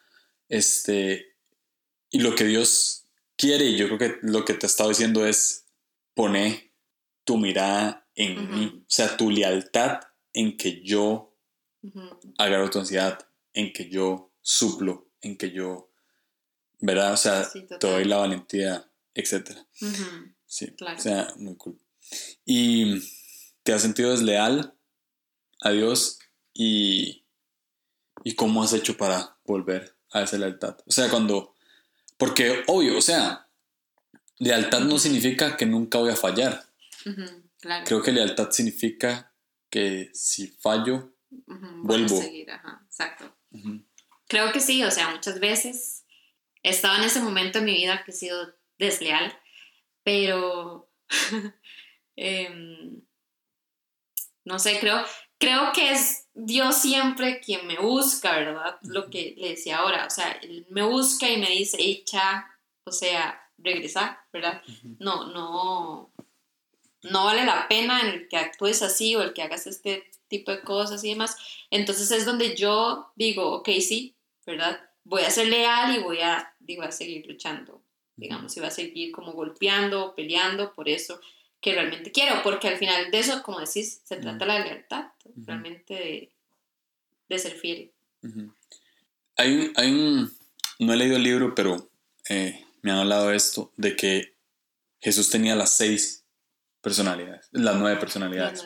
Este, 0.48 1.36
y 2.10 2.20
lo 2.20 2.34
que 2.34 2.44
Dios 2.44 3.07
quiere, 3.38 3.64
y 3.64 3.76
yo 3.78 3.86
creo 3.86 3.98
que 3.98 4.18
lo 4.22 4.44
que 4.44 4.52
te 4.52 4.66
he 4.66 4.68
estado 4.68 4.90
diciendo 4.90 5.24
es, 5.24 5.66
pone 6.14 6.74
tu 7.24 7.38
mirada 7.38 8.06
en 8.14 8.50
mí, 8.50 8.82
o 8.82 8.84
sea, 8.88 9.16
tu 9.16 9.30
lealtad 9.30 10.00
en 10.32 10.56
que 10.56 10.82
yo 10.82 11.36
agarro 12.36 12.68
tu 12.68 12.80
ansiedad, 12.80 13.18
en 13.52 13.72
que 13.72 13.88
yo 13.88 14.32
suplo, 14.42 15.10
en 15.20 15.38
que 15.38 15.52
yo, 15.52 15.92
¿verdad? 16.80 17.12
O 17.12 17.16
sea, 17.16 17.48
te 17.50 17.86
doy 17.86 18.04
la 18.04 18.18
valentía, 18.18 18.90
etc. 19.14 19.52
Sí, 20.44 20.74
o 20.80 21.00
sea, 21.00 21.32
muy 21.36 21.56
cool. 21.56 21.78
Y 22.44 23.00
te 23.62 23.72
has 23.72 23.82
sentido 23.82 24.10
desleal 24.10 24.74
a 25.60 25.70
Dios 25.70 26.18
y, 26.52 27.26
y 28.24 28.34
cómo 28.34 28.62
has 28.62 28.72
hecho 28.72 28.96
para 28.96 29.38
volver 29.44 29.96
a 30.10 30.22
esa 30.22 30.38
lealtad. 30.38 30.78
O 30.86 30.90
sea, 30.90 31.08
cuando 31.10 31.54
porque, 32.18 32.64
obvio, 32.66 32.98
o 32.98 33.00
sea, 33.00 33.48
lealtad 34.38 34.80
no 34.80 34.98
significa 34.98 35.56
que 35.56 35.66
nunca 35.66 35.98
voy 35.98 36.10
a 36.10 36.16
fallar. 36.16 36.64
Creo 37.86 38.02
que 38.02 38.12
lealtad 38.12 38.50
significa 38.50 39.32
que 39.70 40.10
si 40.12 40.48
fallo, 40.48 41.14
vuelvo. 41.82 42.20
Exacto. 42.86 43.34
Creo 44.26 44.52
que 44.52 44.60
sí, 44.60 44.84
o 44.84 44.90
sea, 44.90 45.10
muchas 45.10 45.40
veces 45.40 46.04
he 46.62 46.70
estado 46.70 46.96
en 46.96 47.04
ese 47.04 47.20
momento 47.20 47.58
en 47.58 47.64
mi 47.64 47.74
vida 47.74 48.02
que 48.04 48.10
he 48.10 48.14
sido 48.14 48.54
desleal, 48.78 49.38
pero 50.02 50.90
em, 52.16 53.00
no 54.44 54.58
sé, 54.58 54.78
creo, 54.80 55.04
creo 55.38 55.72
que 55.72 55.92
es 55.92 56.27
Dios 56.40 56.76
siempre 56.76 57.40
quien 57.40 57.66
me 57.66 57.78
busca, 57.78 58.36
¿verdad? 58.36 58.78
Lo 58.82 59.10
que 59.10 59.34
le 59.36 59.50
decía 59.50 59.78
ahora, 59.78 60.06
o 60.06 60.10
sea, 60.10 60.30
él 60.40 60.64
me 60.70 60.84
busca 60.84 61.28
y 61.28 61.36
me 61.36 61.50
dice, 61.50 61.78
echa, 61.80 62.46
o 62.84 62.92
sea, 62.92 63.42
regresa, 63.58 64.24
¿verdad? 64.32 64.62
No, 65.00 65.26
no, 65.32 66.12
no 67.02 67.24
vale 67.24 67.44
la 67.44 67.66
pena 67.66 68.02
el 68.02 68.28
que 68.28 68.36
actúes 68.36 68.82
así 68.82 69.16
o 69.16 69.22
el 69.22 69.32
que 69.32 69.42
hagas 69.42 69.66
este 69.66 70.08
tipo 70.28 70.52
de 70.52 70.60
cosas 70.60 71.02
y 71.02 71.10
demás. 71.10 71.36
Entonces 71.70 72.08
es 72.12 72.24
donde 72.24 72.54
yo 72.54 73.10
digo, 73.16 73.50
ok, 73.56 73.70
sí, 73.80 74.14
¿verdad? 74.46 74.80
Voy 75.02 75.22
a 75.22 75.30
ser 75.30 75.48
leal 75.48 75.96
y 75.96 75.98
voy 75.98 76.20
a, 76.20 76.54
digo, 76.60 76.84
a 76.84 76.92
seguir 76.92 77.26
luchando, 77.26 77.82
digamos, 78.14 78.56
y 78.56 78.60
voy 78.60 78.68
a 78.68 78.70
seguir 78.70 79.10
como 79.10 79.32
golpeando, 79.32 80.14
peleando 80.14 80.72
por 80.72 80.88
eso 80.88 81.20
que 81.60 81.74
realmente 81.74 82.12
quiero, 82.12 82.42
porque 82.42 82.68
al 82.68 82.76
final 82.76 83.10
de 83.10 83.18
eso, 83.18 83.42
como 83.42 83.60
decís, 83.60 84.00
se 84.04 84.16
trata 84.16 84.46
la 84.46 84.60
lealtad, 84.60 85.06
realmente 85.36 86.30
de, 87.28 87.38
ser 87.38 87.52
fiel. 87.52 87.92
hay, 89.36 89.56
un, 89.56 89.72
hay 89.76 89.90
un, 89.90 90.32
no 90.78 90.92
he 90.92 90.96
leído 90.96 91.16
el 91.16 91.22
libro, 91.22 91.54
pero 91.54 91.90
eh, 92.28 92.64
me 92.82 92.92
han 92.92 92.98
hablado 92.98 93.28
de 93.28 93.36
esto, 93.36 93.72
de 93.76 93.96
que 93.96 94.34
Jesús 95.00 95.30
tenía 95.30 95.56
las 95.56 95.76
seis 95.76 96.24
personalidades, 96.80 97.48
las 97.50 97.76
nueve 97.76 97.98
personalidades. 97.98 98.64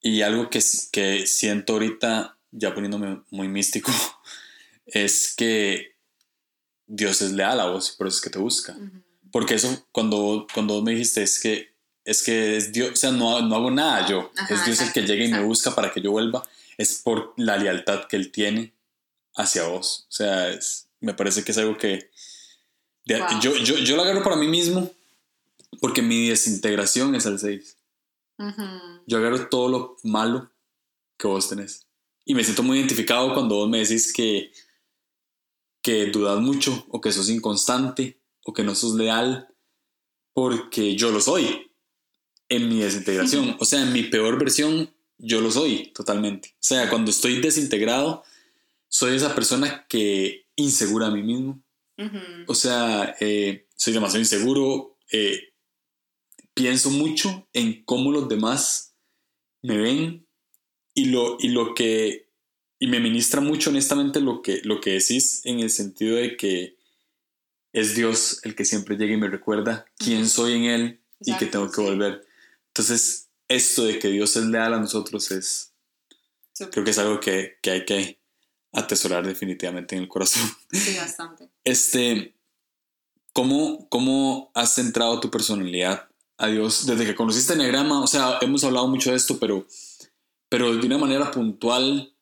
Y 0.00 0.22
algo 0.22 0.48
que, 0.50 0.60
que 0.92 1.26
siento 1.26 1.74
ahorita, 1.74 2.38
ya 2.52 2.72
poniéndome 2.72 3.22
muy 3.30 3.48
místico, 3.48 3.90
es 4.86 5.34
que 5.36 5.96
Dios 6.86 7.20
es 7.20 7.32
leal 7.32 7.58
a 7.60 7.66
vos 7.66 7.92
y 7.92 7.96
por 7.96 8.06
eso 8.06 8.18
es 8.18 8.22
que 8.22 8.30
te 8.30 8.38
busca. 8.38 8.76
Porque 9.32 9.54
eso, 9.54 9.86
cuando, 9.92 10.46
cuando 10.52 10.74
vos 10.74 10.82
me 10.82 10.92
dijiste, 10.92 11.22
es 11.22 11.40
que 11.40 11.76
es 12.04 12.22
que 12.22 12.56
es 12.56 12.72
Dios, 12.72 12.92
o 12.92 12.96
sea, 12.96 13.10
no, 13.10 13.42
no 13.42 13.56
hago 13.56 13.70
nada 13.70 14.06
yo, 14.06 14.30
es 14.48 14.64
Dios 14.64 14.80
el 14.80 14.92
que 14.92 15.02
llega 15.02 15.24
y 15.24 15.28
me 15.28 15.42
busca 15.42 15.74
para 15.74 15.92
que 15.92 16.00
yo 16.00 16.12
vuelva, 16.12 16.48
es 16.78 17.00
por 17.02 17.34
la 17.36 17.56
lealtad 17.56 18.04
que 18.04 18.14
Él 18.14 18.30
tiene 18.30 18.72
hacia 19.34 19.64
vos. 19.64 20.06
O 20.08 20.12
sea, 20.12 20.50
es, 20.50 20.88
me 21.00 21.14
parece 21.14 21.42
que 21.42 21.50
es 21.50 21.58
algo 21.58 21.76
que 21.76 22.10
yo, 23.40 23.56
yo, 23.56 23.76
yo, 23.78 23.96
lo 23.96 24.02
agarro 24.02 24.22
para 24.22 24.36
mí 24.36 24.48
mismo 24.48 24.90
porque 25.80 26.02
mi 26.02 26.28
desintegración 26.28 27.14
es 27.14 27.26
al 27.26 27.38
6. 27.38 27.76
Yo 29.06 29.18
agarro 29.18 29.48
todo 29.48 29.68
lo 29.68 29.96
malo 30.02 30.50
que 31.16 31.26
vos 31.26 31.48
tenés. 31.48 31.86
Y 32.24 32.34
me 32.34 32.44
siento 32.44 32.62
muy 32.62 32.78
identificado 32.78 33.32
cuando 33.34 33.56
vos 33.56 33.68
me 33.68 33.78
decís 33.78 34.12
que, 34.12 34.52
que 35.82 36.06
dudas 36.06 36.40
mucho 36.40 36.86
o 36.88 37.00
que 37.00 37.12
sos 37.12 37.30
inconstante 37.30 38.18
o 38.46 38.52
que 38.52 38.62
no 38.62 38.74
sos 38.74 38.94
leal, 38.94 39.48
porque 40.32 40.94
yo 40.94 41.10
lo 41.10 41.20
soy 41.20 41.68
en 42.48 42.68
mi 42.68 42.78
desintegración. 42.78 43.56
O 43.58 43.64
sea, 43.64 43.82
en 43.82 43.92
mi 43.92 44.04
peor 44.04 44.38
versión, 44.38 44.94
yo 45.18 45.40
lo 45.40 45.50
soy 45.50 45.92
totalmente. 45.92 46.50
O 46.54 46.60
sea, 46.60 46.88
cuando 46.88 47.10
estoy 47.10 47.40
desintegrado, 47.40 48.22
soy 48.88 49.16
esa 49.16 49.34
persona 49.34 49.84
que 49.88 50.46
insegura 50.54 51.08
a 51.08 51.10
mí 51.10 51.22
mismo. 51.22 51.60
O 52.46 52.54
sea, 52.54 53.16
eh, 53.20 53.66
soy 53.74 53.92
demasiado 53.92 54.20
inseguro. 54.20 54.96
Eh, 55.10 55.52
pienso 56.54 56.90
mucho 56.90 57.48
en 57.52 57.84
cómo 57.84 58.12
los 58.12 58.28
demás 58.28 58.94
me 59.62 59.76
ven 59.76 60.26
y 60.94 61.06
lo, 61.06 61.36
y 61.40 61.48
lo 61.48 61.74
que... 61.74 62.30
Y 62.78 62.86
me 62.86 63.00
ministra 63.00 63.40
mucho 63.40 63.70
honestamente 63.70 64.20
lo 64.20 64.42
que, 64.42 64.60
lo 64.62 64.80
que 64.80 64.90
decís 64.90 65.40
en 65.44 65.60
el 65.60 65.70
sentido 65.70 66.16
de 66.16 66.36
que 66.36 66.75
es 67.76 67.94
Dios 67.94 68.40
el 68.42 68.54
que 68.54 68.64
siempre 68.64 68.96
llega 68.96 69.12
y 69.12 69.18
me 69.18 69.28
recuerda 69.28 69.84
quién 69.98 70.26
soy 70.26 70.54
en 70.54 70.64
Él 70.64 71.00
y 71.20 71.36
que 71.36 71.44
tengo 71.44 71.70
que 71.70 71.82
volver. 71.82 72.26
Entonces, 72.68 73.28
esto 73.48 73.84
de 73.84 73.98
que 73.98 74.08
Dios 74.08 74.34
es 74.36 74.46
leal 74.46 74.72
a 74.72 74.80
nosotros 74.80 75.30
es, 75.30 75.74
Creo 76.70 76.84
que 76.84 76.90
es 76.90 76.98
algo 76.98 77.20
que, 77.20 77.58
que 77.60 77.70
hay 77.70 77.84
que 77.84 78.18
atesorar 78.72 79.26
definitivamente 79.26 79.94
en 79.94 80.02
el 80.04 80.08
corazón. 80.08 80.42
Sí, 80.72 80.96
bastante. 80.96 81.50
Este, 81.64 82.34
¿cómo, 83.34 83.86
¿Cómo 83.90 84.50
has 84.54 84.74
centrado 84.74 85.20
tu 85.20 85.30
personalidad 85.30 86.08
a 86.38 86.46
Dios 86.46 86.86
desde 86.86 87.04
que 87.04 87.14
conociste 87.14 87.52
Enneagrama? 87.52 88.02
O 88.02 88.06
sea, 88.06 88.38
hemos 88.40 88.64
hablado 88.64 88.88
mucho 88.88 89.10
de 89.10 89.16
esto, 89.16 89.38
pero, 89.38 89.66
pero 90.48 90.74
de 90.74 90.86
una 90.86 90.96
manera 90.96 91.30
puntual, 91.30 92.14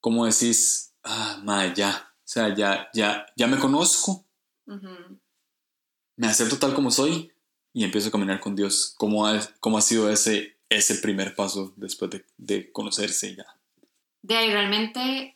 ¿cómo 0.00 0.26
decís? 0.26 0.92
Ah, 1.02 1.40
madre, 1.42 1.72
ya. 1.74 2.12
O 2.18 2.26
sea, 2.26 2.54
ya, 2.54 2.90
ya, 2.92 3.24
ya 3.34 3.46
me 3.46 3.58
conozco. 3.58 4.26
Me 6.16 6.26
acepto 6.26 6.58
tal 6.58 6.74
como 6.74 6.90
soy 6.90 7.32
y 7.72 7.84
empiezo 7.84 8.08
a 8.08 8.12
caminar 8.12 8.40
con 8.40 8.54
Dios. 8.54 8.94
¿Cómo 8.96 9.26
ha, 9.26 9.40
cómo 9.60 9.78
ha 9.78 9.82
sido 9.82 10.10
ese, 10.10 10.56
ese 10.68 10.96
primer 10.96 11.34
paso 11.34 11.72
después 11.76 12.10
de, 12.10 12.24
de 12.36 12.72
conocerse 12.72 13.34
ya? 13.34 13.46
De 14.22 14.36
ahí 14.36 14.50
realmente 14.50 15.34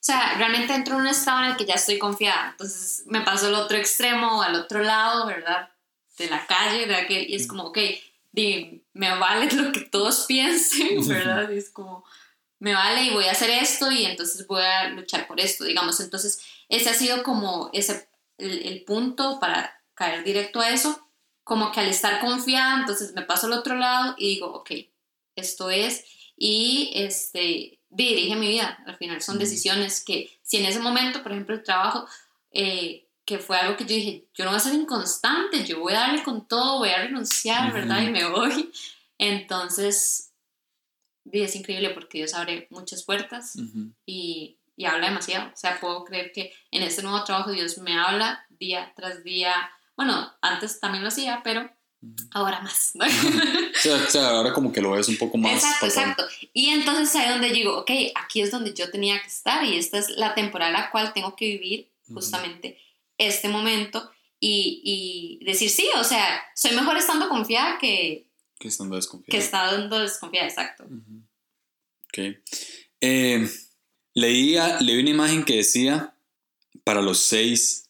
o 0.00 0.02
sea, 0.02 0.34
realmente 0.38 0.74
entro 0.74 0.94
en 0.94 1.02
un 1.02 1.08
estado 1.08 1.44
en 1.44 1.50
el 1.50 1.56
que 1.58 1.66
ya 1.66 1.74
estoy 1.74 1.98
confiada. 1.98 2.52
Entonces 2.52 3.02
me 3.06 3.20
paso 3.20 3.48
al 3.48 3.54
otro 3.54 3.76
extremo, 3.76 4.42
al 4.42 4.54
otro 4.54 4.82
lado, 4.82 5.26
¿verdad? 5.26 5.68
De 6.16 6.30
la 6.30 6.46
calle, 6.46 6.86
¿verdad? 6.86 7.04
y 7.10 7.34
es 7.34 7.46
como, 7.46 7.64
ok, 7.64 7.78
me 8.32 9.18
vale 9.18 9.50
lo 9.52 9.72
que 9.72 9.80
todos 9.80 10.24
piensen, 10.28 11.06
¿verdad? 11.06 11.50
Y 11.50 11.58
es 11.58 11.68
como, 11.68 12.04
me 12.58 12.72
vale 12.72 13.04
y 13.04 13.10
voy 13.10 13.26
a 13.26 13.32
hacer 13.32 13.50
esto 13.50 13.92
y 13.92 14.06
entonces 14.06 14.46
voy 14.46 14.62
a 14.62 14.88
luchar 14.88 15.26
por 15.26 15.38
esto, 15.38 15.64
digamos. 15.64 16.00
Entonces, 16.00 16.40
ese 16.70 16.88
ha 16.88 16.94
sido 16.94 17.22
como 17.22 17.68
ese, 17.74 18.08
el, 18.40 18.66
el 18.66 18.84
punto 18.84 19.38
para 19.40 19.82
caer 19.94 20.24
directo 20.24 20.60
a 20.60 20.70
eso. 20.70 21.06
Como 21.44 21.72
que 21.72 21.80
al 21.80 21.88
estar 21.88 22.20
confiada, 22.20 22.80
entonces 22.80 23.12
me 23.14 23.22
paso 23.22 23.46
al 23.46 23.54
otro 23.54 23.76
lado 23.76 24.14
y 24.18 24.34
digo, 24.34 24.46
ok, 24.46 24.70
esto 25.36 25.70
es. 25.70 26.04
Y 26.36 26.90
este, 26.94 27.80
dirige 27.90 28.36
mi 28.36 28.48
vida. 28.48 28.82
Al 28.86 28.96
final 28.96 29.20
son 29.20 29.38
decisiones 29.38 30.02
que, 30.04 30.30
si 30.42 30.58
en 30.58 30.66
ese 30.66 30.80
momento, 30.80 31.22
por 31.22 31.32
ejemplo, 31.32 31.54
el 31.54 31.62
trabajo, 31.62 32.06
eh, 32.52 33.06
que 33.24 33.38
fue 33.38 33.56
algo 33.58 33.76
que 33.76 33.84
yo 33.84 33.94
dije, 33.94 34.26
yo 34.34 34.44
no 34.44 34.50
voy 34.50 34.56
a 34.56 34.60
ser 34.60 34.74
inconstante, 34.74 35.64
yo 35.64 35.80
voy 35.80 35.92
a 35.92 36.00
darle 36.00 36.22
con 36.22 36.48
todo, 36.48 36.78
voy 36.78 36.88
a 36.88 37.02
renunciar, 37.02 37.72
¿verdad? 37.72 38.02
Y 38.02 38.10
me 38.10 38.28
voy. 38.28 38.72
Entonces, 39.18 40.32
es 41.30 41.56
increíble 41.56 41.90
porque 41.90 42.18
Dios 42.18 42.34
abre 42.34 42.66
muchas 42.70 43.04
puertas 43.04 43.56
y, 44.06 44.56
y, 44.80 44.84
habla 44.86 45.08
demasiado. 45.08 45.50
O 45.52 45.56
sea, 45.56 45.78
puedo 45.80 46.04
creer 46.04 46.32
que 46.32 46.52
en 46.70 46.82
este 46.82 47.02
nuevo 47.02 47.22
trabajo 47.24 47.50
Dios 47.52 47.78
me 47.78 47.98
habla 47.98 48.46
día 48.48 48.92
tras 48.96 49.22
día. 49.22 49.54
Bueno, 49.96 50.32
antes 50.40 50.80
también 50.80 51.02
lo 51.02 51.08
hacía, 51.08 51.40
pero 51.44 51.70
ahora 52.32 52.60
más. 52.60 52.92
o, 52.96 54.10
sea, 54.10 54.30
ahora 54.30 54.52
como 54.52 54.72
que 54.72 54.80
lo 54.80 54.92
ves 54.92 55.08
un 55.08 55.18
poco 55.18 55.36
más. 55.36 55.52
Exacto, 55.52 55.86
exacto. 55.86 56.24
Y 56.52 56.70
entonces 56.70 57.14
ahí 57.16 57.28
donde 57.28 57.50
digo, 57.50 57.78
ok, 57.78 57.90
aquí 58.14 58.40
es 58.40 58.50
donde 58.50 58.72
yo 58.74 58.90
tenía 58.90 59.20
que 59.20 59.28
estar 59.28 59.64
y 59.64 59.76
esta 59.76 59.98
es 59.98 60.10
la 60.10 60.34
temporada 60.34 60.70
en 60.70 60.76
la 60.80 60.90
cual 60.90 61.12
tengo 61.12 61.36
que 61.36 61.46
vivir 61.46 61.90
justamente 62.12 62.78
este 63.18 63.48
momento 63.48 64.10
y, 64.40 64.80
y, 65.40 65.44
decir 65.44 65.68
sí, 65.68 65.86
o 65.96 66.04
sea, 66.04 66.42
soy 66.54 66.74
mejor 66.74 66.96
estando 66.96 67.28
confiada 67.28 67.78
que... 67.78 68.26
Que 68.58 68.68
estando 68.68 68.96
desconfiada. 68.96 69.30
Que 69.30 69.44
estando 69.44 69.98
desconfiada, 69.98 70.48
exacto. 70.48 70.84
Ok. 70.84 72.36
Eh, 73.02 73.48
leía, 74.14 74.80
leí 74.80 75.00
una 75.00 75.10
imagen 75.10 75.44
que 75.44 75.56
decía, 75.56 76.14
para 76.84 77.02
los 77.02 77.18
seis, 77.18 77.88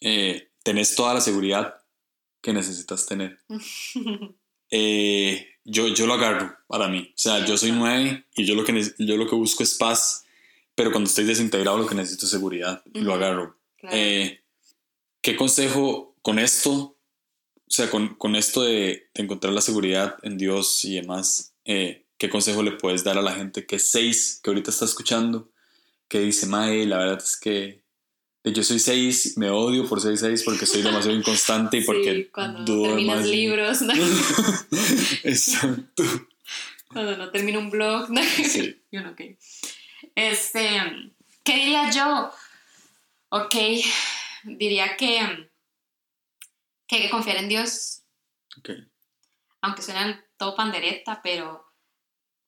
eh, 0.00 0.48
tenés 0.62 0.94
toda 0.94 1.14
la 1.14 1.20
seguridad 1.20 1.82
que 2.40 2.52
necesitas 2.52 3.06
tener. 3.06 3.38
Eh, 4.72 5.48
yo, 5.64 5.88
yo 5.88 6.06
lo 6.06 6.14
agarro 6.14 6.56
para 6.68 6.86
mí. 6.86 7.10
O 7.10 7.18
sea, 7.18 7.44
yo 7.44 7.56
soy 7.56 7.72
nueve 7.72 8.24
y 8.36 8.44
yo 8.44 8.54
lo, 8.54 8.64
que, 8.64 8.80
yo 8.98 9.16
lo 9.16 9.28
que 9.28 9.34
busco 9.34 9.64
es 9.64 9.74
paz, 9.74 10.24
pero 10.76 10.92
cuando 10.92 11.08
estoy 11.08 11.24
desintegrado 11.24 11.76
lo 11.76 11.88
que 11.88 11.96
necesito 11.96 12.26
es 12.26 12.30
seguridad. 12.30 12.80
Lo 12.92 13.14
agarro. 13.14 13.58
Eh, 13.90 14.42
¿Qué 15.20 15.34
consejo 15.34 16.14
con 16.22 16.38
esto? 16.38 16.72
O 16.72 16.96
sea, 17.66 17.90
con, 17.90 18.14
con 18.14 18.36
esto 18.36 18.62
de, 18.62 19.10
de, 19.12 19.22
encontrar 19.22 19.52
la 19.52 19.60
seguridad 19.60 20.16
en 20.22 20.38
Dios 20.38 20.84
y 20.84 20.94
demás, 20.94 21.52
eh, 21.64 22.04
¿qué 22.20 22.28
consejo 22.28 22.62
le 22.62 22.72
puedes 22.72 23.02
dar 23.02 23.16
a 23.16 23.22
la 23.22 23.32
gente 23.32 23.64
que 23.64 23.76
es 23.76 23.90
seis, 23.90 24.40
que 24.44 24.50
ahorita 24.50 24.70
está 24.70 24.84
escuchando, 24.84 25.50
que 26.06 26.20
dice, 26.20 26.46
Mae, 26.46 26.84
la 26.84 26.98
verdad 26.98 27.18
es 27.18 27.34
que 27.34 27.80
yo 28.44 28.62
soy 28.62 28.78
6, 28.78 29.38
me 29.38 29.48
odio 29.48 29.88
por 29.88 30.02
6 30.02 30.20
6 30.20 30.42
porque 30.44 30.66
soy 30.66 30.82
demasiado 30.82 31.16
inconstante 31.18 31.78
y 31.78 31.84
porque 31.84 32.14
sí, 32.14 32.24
cuando 32.26 32.60
no 32.60 32.82
terminas 32.82 33.26
libros. 33.26 33.80
¿no? 33.80 33.94
Exacto. 35.24 36.04
Cuando 36.88 37.16
no 37.16 37.30
termino 37.30 37.58
un 37.58 37.70
blog. 37.70 38.10
¿no? 38.10 38.22
Sí. 38.22 38.82
Yo 38.92 39.00
no, 39.00 39.12
ok. 39.12 39.20
Este, 40.14 40.68
¿qué 41.42 41.54
diría 41.54 41.90
yo? 41.90 42.30
Ok, 43.28 43.54
diría 44.44 44.96
que, 44.96 45.48
que 46.86 46.96
hay 46.96 47.02
que 47.02 47.10
confiar 47.10 47.36
en 47.36 47.48
Dios. 47.48 48.02
Ok. 48.58 48.70
Aunque 49.62 49.82
suena 49.82 50.22
todo 50.36 50.56
pandereta, 50.56 51.20
pero 51.22 51.69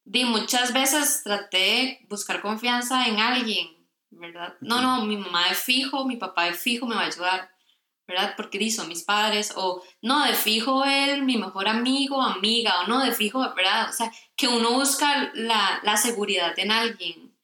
di, 0.04 0.24
muchas 0.24 0.72
veces 0.72 1.22
traté 1.24 1.58
de 1.58 2.06
buscar 2.08 2.40
confianza 2.40 3.06
en 3.06 3.20
alguien 3.20 3.82
¿verdad? 4.12 4.54
No, 4.60 4.80
no, 4.80 5.04
mi 5.04 5.16
mamá 5.16 5.48
de 5.48 5.54
fijo, 5.54 6.06
mi 6.06 6.16
papá 6.16 6.44
de 6.44 6.54
fijo 6.54 6.86
me 6.86 6.94
va 6.94 7.02
a 7.02 7.06
ayudar, 7.06 7.50
¿verdad? 8.06 8.34
Porque 8.36 8.58
dice, 8.58 8.84
mis 8.86 9.02
padres, 9.02 9.52
o 9.56 9.82
no, 10.02 10.24
de 10.24 10.34
fijo 10.34 10.84
él, 10.84 11.22
mi 11.22 11.38
mejor 11.38 11.66
amigo, 11.68 12.22
amiga, 12.22 12.82
o 12.82 12.86
no, 12.86 13.04
de 13.04 13.12
fijo, 13.12 13.40
¿verdad? 13.54 13.88
O 13.88 13.92
sea, 13.92 14.12
que 14.36 14.48
uno 14.48 14.72
busca 14.72 15.32
la, 15.34 15.80
la 15.82 15.96
seguridad 15.96 16.56
en 16.58 16.70
alguien, 16.70 17.34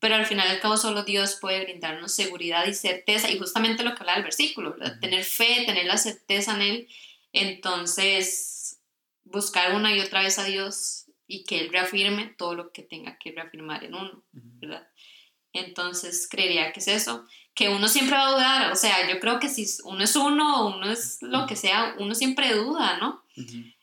pero 0.00 0.16
al 0.16 0.26
final 0.26 0.48
del 0.48 0.60
cabo 0.60 0.76
solo 0.76 1.04
Dios 1.04 1.36
puede 1.40 1.64
brindarnos 1.64 2.12
seguridad 2.12 2.66
y 2.66 2.74
certeza, 2.74 3.30
y 3.30 3.38
justamente 3.38 3.84
lo 3.84 3.94
que 3.94 4.00
habla 4.00 4.16
el 4.16 4.24
versículo, 4.24 4.72
¿verdad? 4.72 4.98
Tener 5.00 5.24
fe, 5.24 5.64
tener 5.64 5.86
la 5.86 5.96
certeza 5.96 6.54
en 6.54 6.62
Él, 6.62 6.88
entonces 7.32 8.80
buscar 9.24 9.74
una 9.74 9.94
y 9.94 10.00
otra 10.00 10.22
vez 10.22 10.38
a 10.38 10.44
Dios 10.44 11.05
y 11.26 11.44
que 11.44 11.60
Él 11.60 11.70
reafirme 11.70 12.34
todo 12.38 12.54
lo 12.54 12.72
que 12.72 12.82
tenga 12.82 13.18
que 13.18 13.32
reafirmar 13.32 13.84
en 13.84 13.94
uno, 13.94 14.24
¿verdad? 14.32 14.86
Entonces, 15.52 16.28
creería 16.30 16.72
que 16.72 16.80
es 16.80 16.88
eso, 16.88 17.24
que 17.54 17.68
uno 17.68 17.88
siempre 17.88 18.16
va 18.16 18.28
a 18.28 18.32
dudar, 18.32 18.72
o 18.72 18.76
sea, 18.76 19.08
yo 19.08 19.18
creo 19.18 19.40
que 19.40 19.48
si 19.48 19.66
uno 19.84 20.04
es 20.04 20.14
uno 20.14 20.62
o 20.62 20.76
uno 20.76 20.90
es 20.90 21.18
lo 21.22 21.46
que 21.46 21.56
sea, 21.56 21.94
uno 21.98 22.14
siempre 22.14 22.54
duda, 22.54 22.98
¿no? 22.98 23.24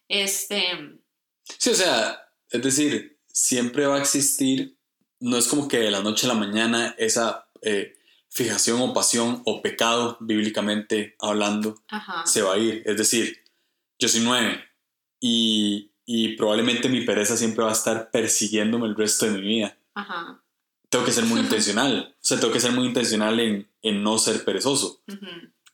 Este... 0.08 1.00
Sí, 1.58 1.72
o 1.72 1.76
sea, 1.76 2.30
es 2.50 2.62
decir, 2.62 3.18
siempre 3.28 3.88
va 3.88 3.96
a 3.98 4.02
existir, 4.02 4.78
no 5.20 5.38
es 5.38 5.48
como 5.48 5.68
que 5.68 5.80
de 5.80 5.92
la 5.92 6.02
noche 6.02 6.28
a 6.28 6.30
la 6.30 6.36
mañana 6.36 6.96
esa 6.98 7.50
eh, 7.62 7.98
fijación 8.30 8.82
o 8.82 8.94
pasión 8.94 9.42
o 9.46 9.62
pecado, 9.62 10.18
bíblicamente 10.20 11.16
hablando, 11.20 11.84
se 12.26 12.42
va 12.42 12.56
a 12.56 12.58
ir. 12.58 12.84
Es 12.86 12.98
decir, 12.98 13.44
yo 14.00 14.08
soy 14.08 14.22
nueve 14.22 14.64
y, 15.20 15.93
y 16.06 16.36
probablemente 16.36 16.90
mi 16.90 17.02
pereza 17.02 17.38
siempre 17.38 17.64
va 17.64 17.70
a 17.70 17.74
estar 17.74 18.12
persiguiéndome 18.12 18.88
el 18.88 18.96
resto 18.96 19.26
de 19.26 19.32
mi 19.32 19.42
vida. 19.42 19.78
Ajá 19.94 20.44
tengo 20.94 21.06
que 21.06 21.12
ser 21.12 21.26
muy 21.26 21.40
intencional. 21.42 22.14
O 22.14 22.18
sea, 22.20 22.40
tengo 22.40 22.54
que 22.54 22.60
ser 22.60 22.72
muy 22.72 22.86
intencional 22.86 23.40
en, 23.40 23.68
en 23.82 24.04
no 24.04 24.20
ser 24.20 24.46
perezoso. 24.46 25.02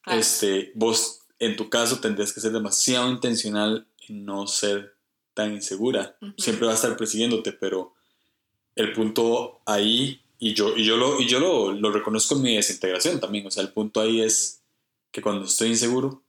este, 0.07 0.71
vos, 0.75 1.19
en 1.37 1.57
tu 1.57 1.69
caso, 1.69 1.99
tendrías 1.99 2.31
que 2.31 2.39
ser 2.39 2.53
demasiado 2.53 3.11
intencional 3.11 3.85
en 4.07 4.23
no 4.23 4.47
ser 4.47 4.95
tan 5.33 5.53
insegura. 5.53 6.17
Siempre 6.37 6.65
va 6.65 6.71
a 6.71 6.75
estar 6.75 6.95
persiguiéndote, 6.95 7.51
pero 7.51 7.93
el 8.75 8.93
punto 8.93 9.59
ahí, 9.65 10.21
y 10.39 10.53
yo, 10.53 10.75
y 10.77 10.85
yo, 10.85 10.95
lo, 10.95 11.19
y 11.19 11.27
yo 11.27 11.39
lo, 11.41 11.73
lo 11.73 11.91
reconozco 11.91 12.35
en 12.35 12.41
mi 12.41 12.55
desintegración 12.55 13.19
también, 13.19 13.45
o 13.45 13.51
sea, 13.51 13.61
el 13.61 13.73
punto 13.73 13.99
ahí 13.99 14.21
es 14.21 14.61
que 15.11 15.21
cuando 15.21 15.45
estoy 15.45 15.67
inseguro, 15.69 16.23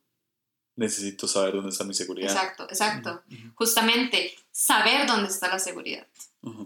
necesito 0.80 1.28
saber 1.28 1.52
dónde 1.52 1.68
está 1.68 1.84
mi 1.84 1.92
seguridad. 1.92 2.32
Exacto, 2.32 2.64
exacto. 2.64 3.22
Justamente, 3.54 4.34
saber 4.50 5.06
dónde 5.06 5.28
está 5.28 5.48
la 5.48 5.58
seguridad. 5.58 6.06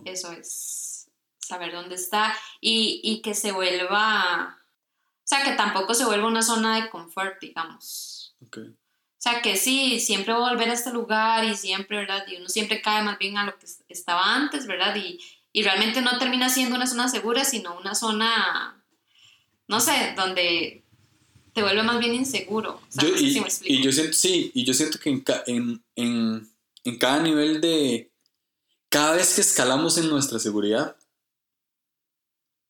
Eso 0.05 0.31
es 0.31 1.09
saber 1.40 1.72
dónde 1.72 1.96
está 1.96 2.33
y, 2.61 3.00
y, 3.03 3.22
que 3.22 3.35
se 3.35 3.50
vuelva, 3.50 4.57
o 4.57 5.27
sea, 5.27 5.42
que 5.42 5.53
tampoco 5.53 5.94
se 5.94 6.05
vuelva 6.05 6.29
una 6.29 6.42
zona 6.42 6.81
de 6.81 6.90
confort, 6.90 7.40
digamos. 7.40 8.37
Okay. 8.46 8.68
O 8.68 8.77
sea, 9.18 9.42
que 9.42 9.57
sí, 9.57 9.98
siempre 9.98 10.33
voy 10.33 10.44
a 10.44 10.50
volver 10.50 10.70
a 10.70 10.74
este 10.74 10.92
lugar 10.92 11.44
y 11.44 11.57
siempre, 11.57 11.96
¿verdad? 11.96 12.24
Y 12.29 12.37
uno 12.37 12.48
siempre 12.48 12.81
cae 12.81 13.03
más 13.03 13.18
bien 13.18 13.37
a 13.37 13.44
lo 13.44 13.59
que 13.59 13.66
estaba 13.88 14.33
antes, 14.33 14.68
¿verdad? 14.68 14.94
Y, 14.94 15.18
y 15.53 15.64
realmente 15.64 16.03
no 16.03 16.18
termina 16.18 16.48
siendo 16.48 16.77
una 16.77 16.87
zona 16.87 17.09
segura, 17.09 17.44
sino 17.44 17.77
una 17.77 17.96
zona, 17.96 18.81
no 19.66 19.81
sé, 19.81 20.14
donde 20.16 20.84
te 21.54 21.62
vuelve 21.62 21.82
más 21.82 21.98
bien 22.00 22.14
inseguro. 22.14 22.80
y, 23.00 23.38
y, 23.62 23.82
yo 23.82 23.92
siento, 23.92 24.12
sí, 24.12 24.50
y 24.54 24.64
yo 24.64 24.74
siento 24.74 24.98
que 24.98 25.10
en, 25.10 25.24
en, 25.46 25.84
en, 25.94 26.50
en 26.82 26.98
cada 26.98 27.22
nivel 27.22 27.60
de, 27.60 28.10
cada 28.88 29.14
vez 29.14 29.34
que 29.34 29.40
escalamos 29.40 29.96
en 29.96 30.10
nuestra 30.10 30.38
seguridad, 30.38 30.96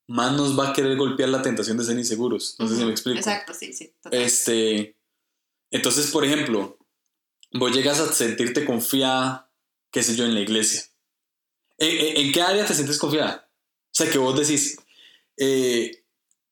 más 0.07 0.33
nos 0.33 0.57
va 0.57 0.69
a 0.69 0.73
querer 0.73 0.95
golpear 0.97 1.29
la 1.29 1.41
tentación 1.41 1.77
de 1.77 1.83
ser 1.83 1.97
inseguros. 1.97 2.55
No 2.59 2.67
sé 2.67 2.75
si 2.77 2.85
me 2.85 2.91
explico. 2.91 3.17
Exacto, 3.17 3.53
sí, 3.53 3.73
sí. 3.73 3.91
Este, 4.11 4.95
entonces, 5.71 6.11
por 6.11 6.23
ejemplo, 6.23 6.77
vos 7.53 7.75
llegas 7.75 7.99
a 7.99 8.13
sentirte 8.13 8.65
confiada, 8.65 9.51
qué 9.91 10.03
sé 10.03 10.15
yo, 10.15 10.25
en 10.25 10.35
la 10.35 10.41
iglesia. 10.41 10.83
¿En, 11.77 12.31
qué 12.31 12.41
área 12.41 12.65
te 12.65 12.73
sientes 12.73 12.99
confiada? 12.99 13.49
sea, 13.91 14.09
que 14.09 14.17
vos 14.17 14.37
decís, 14.37 14.77
eh, 15.37 16.03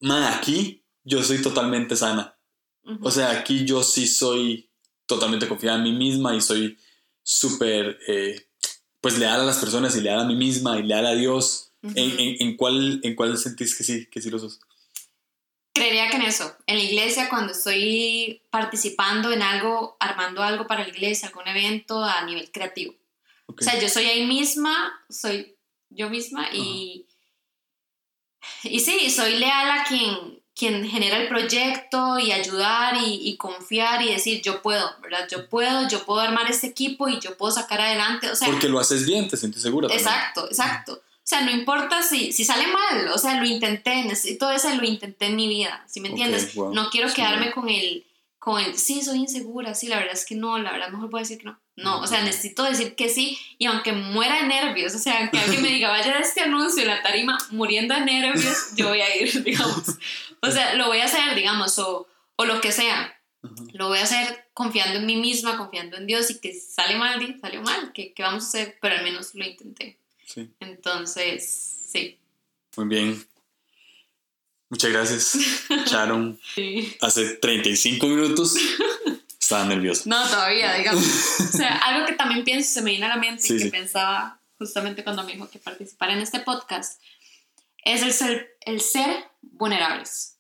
aquí 0.02 0.83
yo 1.04 1.24
soy 1.24 1.42
totalmente 1.42 1.96
sana. 1.96 2.38
O 3.02 3.12
sea, 3.12 3.32
aquí 3.32 3.66
yo 3.66 3.82
sí 3.82 4.08
soy 4.08 4.70
totalmente 5.06 5.48
confiada 5.48 5.78
en 5.78 5.84
mí 5.84 5.94
misma 5.94 6.36
y 6.36 6.42
soy 6.42 6.78
súper, 7.24 8.00
eh, 8.08 8.48
pues, 9.00 9.18
leal 9.18 9.40
a 9.40 9.46
las 9.46 9.58
personas 9.58 9.96
y 9.96 10.02
leal 10.02 10.20
a 10.20 10.26
mí 10.26 10.36
misma 10.36 10.78
y 10.80 10.84
leal 10.84 11.06
a 11.06 11.16
Dios. 11.16 11.72
¿En, 11.82 12.38
en, 12.40 12.56
cuál, 12.56 13.02
¿En 13.04 13.14
cuál 13.14 13.38
sentís 13.38 13.76
que 13.76 13.84
sí, 13.84 14.06
que 14.08 14.22
sí 14.22 14.30
lo 14.30 14.40
sos? 14.40 14.60
Creería 15.74 16.10
que 16.10 16.16
en 16.16 16.22
eso, 16.22 16.56
en 16.66 16.78
la 16.78 16.84
iglesia, 16.84 17.30
cuando 17.30 17.52
estoy 17.52 18.42
participando 18.50 19.32
en 19.34 19.42
algo, 19.42 19.98
armando 20.00 20.44
algo 20.44 20.66
para 20.66 20.84
la 20.84 20.90
iglesia, 20.90 21.28
algún 21.28 21.48
evento 21.48 22.02
a 22.02 22.26
nivel 22.26 22.52
creativo. 22.52 22.96
O 23.48 23.56
sea, 23.62 23.80
yo 23.80 23.90
soy 23.90 24.06
ahí 24.06 24.26
misma, 24.26 24.94
soy 25.10 25.58
yo 25.90 26.10
misma 26.10 26.48
y, 26.54 27.06
y 28.64 28.80
sí, 28.80 29.10
soy 29.10 29.38
leal 29.38 29.72
a 29.72 29.84
quien, 29.84 30.43
quien 30.56 30.88
genera 30.88 31.18
el 31.18 31.28
proyecto 31.28 32.20
y 32.20 32.32
ayudar 32.32 32.96
y, 33.04 33.36
confiar 33.38 34.02
y 34.04 34.12
decir, 34.12 34.42
yo 34.42 34.62
puedo, 34.62 34.96
¿verdad? 35.02 35.28
Yo 35.30 35.50
puedo, 35.50 35.88
yo 35.88 36.06
puedo 36.06 36.20
armar 36.20 36.50
este 36.50 36.68
equipo 36.68 37.10
y 37.10 37.20
yo 37.20 37.36
puedo 37.38 37.52
sacar 37.52 37.82
adelante. 37.82 38.30
O 38.30 38.36
sea, 38.36 38.50
Porque 38.50 38.70
lo 38.70 38.80
haces 38.80 39.06
bien, 39.06 39.28
te 39.28 39.38
sientes 39.38 39.62
segura. 39.62 39.94
Exacto, 39.94 40.46
exacto. 40.48 40.94
O 40.94 41.26
sea, 41.26 41.42
no 41.42 41.52
importa 41.52 42.04
si, 42.04 42.34
si 42.34 42.44
sale 42.44 42.68
mal, 42.68 43.08
o 43.08 43.18
sea, 43.18 43.40
lo 43.40 43.46
intenté, 43.46 44.04
necesito 44.04 44.52
eso, 44.52 44.70
lo 44.76 44.84
intenté 44.84 45.28
en 45.28 45.38
mi 45.38 45.48
vida, 45.48 45.84
¿sí 45.88 46.02
me 46.02 46.10
entiendes? 46.10 46.56
No 46.56 46.90
quiero 46.90 47.12
quedarme 47.14 47.52
con 47.52 47.70
el, 47.70 48.06
con 48.38 48.60
el, 48.62 48.78
sí, 48.78 49.02
soy 49.02 49.20
insegura, 49.20 49.74
sí, 49.74 49.88
la 49.88 49.98
verdad 49.98 50.14
es 50.14 50.26
que 50.26 50.36
no, 50.36 50.58
la 50.60 50.74
verdad 50.74 50.90
mejor 50.90 51.10
puedo 51.10 51.24
decir 51.24 51.38
que 51.38 51.46
no. 51.46 51.63
No, 51.76 52.02
o 52.02 52.08
sea, 52.08 52.24
necesito 52.24 52.64
decir 52.64 52.96
que 52.96 53.10
sí 53.10 53.38
y 53.58 53.66
aunque 53.66 53.94
muera 53.94 54.42
de 54.42 54.48
nervios, 54.48 54.94
o 54.94 55.00
sea, 55.00 55.30
que 55.32 55.40
alguien 55.40 55.62
me 55.62 55.70
diga, 55.70 55.90
vaya 55.90 56.18
a 56.18 56.20
este 56.20 56.42
anuncio 56.42 56.84
en 56.84 56.90
la 56.90 57.02
tarima 57.02 57.38
muriendo 57.50 57.96
de 57.96 58.02
nervios, 58.02 58.76
yo 58.76 58.90
voy 58.90 59.02
a 59.02 59.16
ir, 59.16 59.44
digamos. 59.44 59.98
O 60.42 60.52
sea, 60.52 60.76
lo 60.76 60.88
voy 60.88 61.00
a 61.00 61.06
hacer, 61.06 61.34
digamos, 61.36 61.80
o, 61.80 62.08
o 62.36 62.46
lo 62.46 62.62
que 62.62 62.72
sea. 62.72 63.20
Lo 63.74 63.88
voy 63.90 64.00
a 64.00 64.04
hacer 64.04 64.48
confiando 64.54 65.00
en 65.00 65.06
mí 65.06 65.16
misma, 65.16 65.58
confiando 65.58 65.98
en 65.98 66.06
Dios 66.06 66.30
y 66.30 66.40
que 66.40 66.54
sale 66.54 66.96
mal, 66.96 67.38
salió 67.42 67.62
mal, 67.62 67.92
¿qué, 67.94 68.14
¿qué 68.14 68.24
vamos 68.24 68.44
a 68.44 68.48
hacer? 68.48 68.78
Pero 68.80 68.96
al 68.96 69.04
menos 69.04 69.34
lo 69.34 69.44
intenté. 69.44 69.98
Sí. 70.26 70.50
Entonces, 70.60 71.90
sí. 71.92 72.18
Muy 72.78 72.88
bien. 72.88 73.28
Muchas 74.70 74.92
gracias, 74.92 75.38
Sharon. 75.88 76.40
Sí. 76.56 76.96
Hace 77.02 77.36
35 77.36 78.08
minutos 78.08 78.56
estaba 79.44 79.66
nerviosa. 79.66 80.04
No, 80.06 80.28
todavía, 80.28 80.74
digamos. 80.74 81.04
o 81.54 81.58
sea, 81.58 81.78
algo 81.78 82.06
que 82.06 82.14
también 82.14 82.44
pienso, 82.44 82.74
se 82.74 82.82
me 82.82 82.92
viene 82.92 83.06
a 83.06 83.10
la 83.10 83.18
mente 83.18 83.54
y 83.54 83.58
que 83.58 83.70
pensaba 83.70 84.40
justamente 84.58 85.04
cuando 85.04 85.24
me 85.24 85.34
dijo 85.34 85.50
que 85.50 85.60
participara 85.60 86.14
en 86.14 86.20
este 86.20 86.40
podcast, 86.40 87.02
es 87.84 88.02
el 88.02 88.14
ser, 88.14 88.58
el 88.62 88.82
ser 88.82 89.30
vulnerables. 89.42 90.38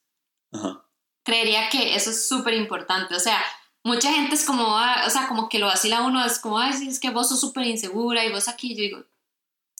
Ajá. 0.51 0.83
Creería 1.23 1.69
que 1.69 1.95
eso 1.95 2.09
es 2.09 2.27
súper 2.27 2.53
importante. 2.53 3.15
O 3.15 3.19
sea, 3.19 3.43
mucha 3.83 4.11
gente 4.13 4.35
es 4.35 4.45
como, 4.45 4.77
ah, 4.77 5.03
o 5.05 5.09
sea, 5.09 5.27
como 5.27 5.49
que 5.49 5.59
lo 5.59 5.67
vacila 5.67 6.01
uno, 6.01 6.25
es 6.25 6.39
como, 6.39 6.59
ay, 6.59 6.73
sí, 6.73 6.87
es 6.87 6.99
que 6.99 7.09
vos 7.09 7.29
sos 7.29 7.39
súper 7.39 7.65
insegura 7.65 8.25
y 8.25 8.31
vos 8.31 8.47
aquí, 8.47 8.75
yo 8.75 8.81
digo, 8.81 9.05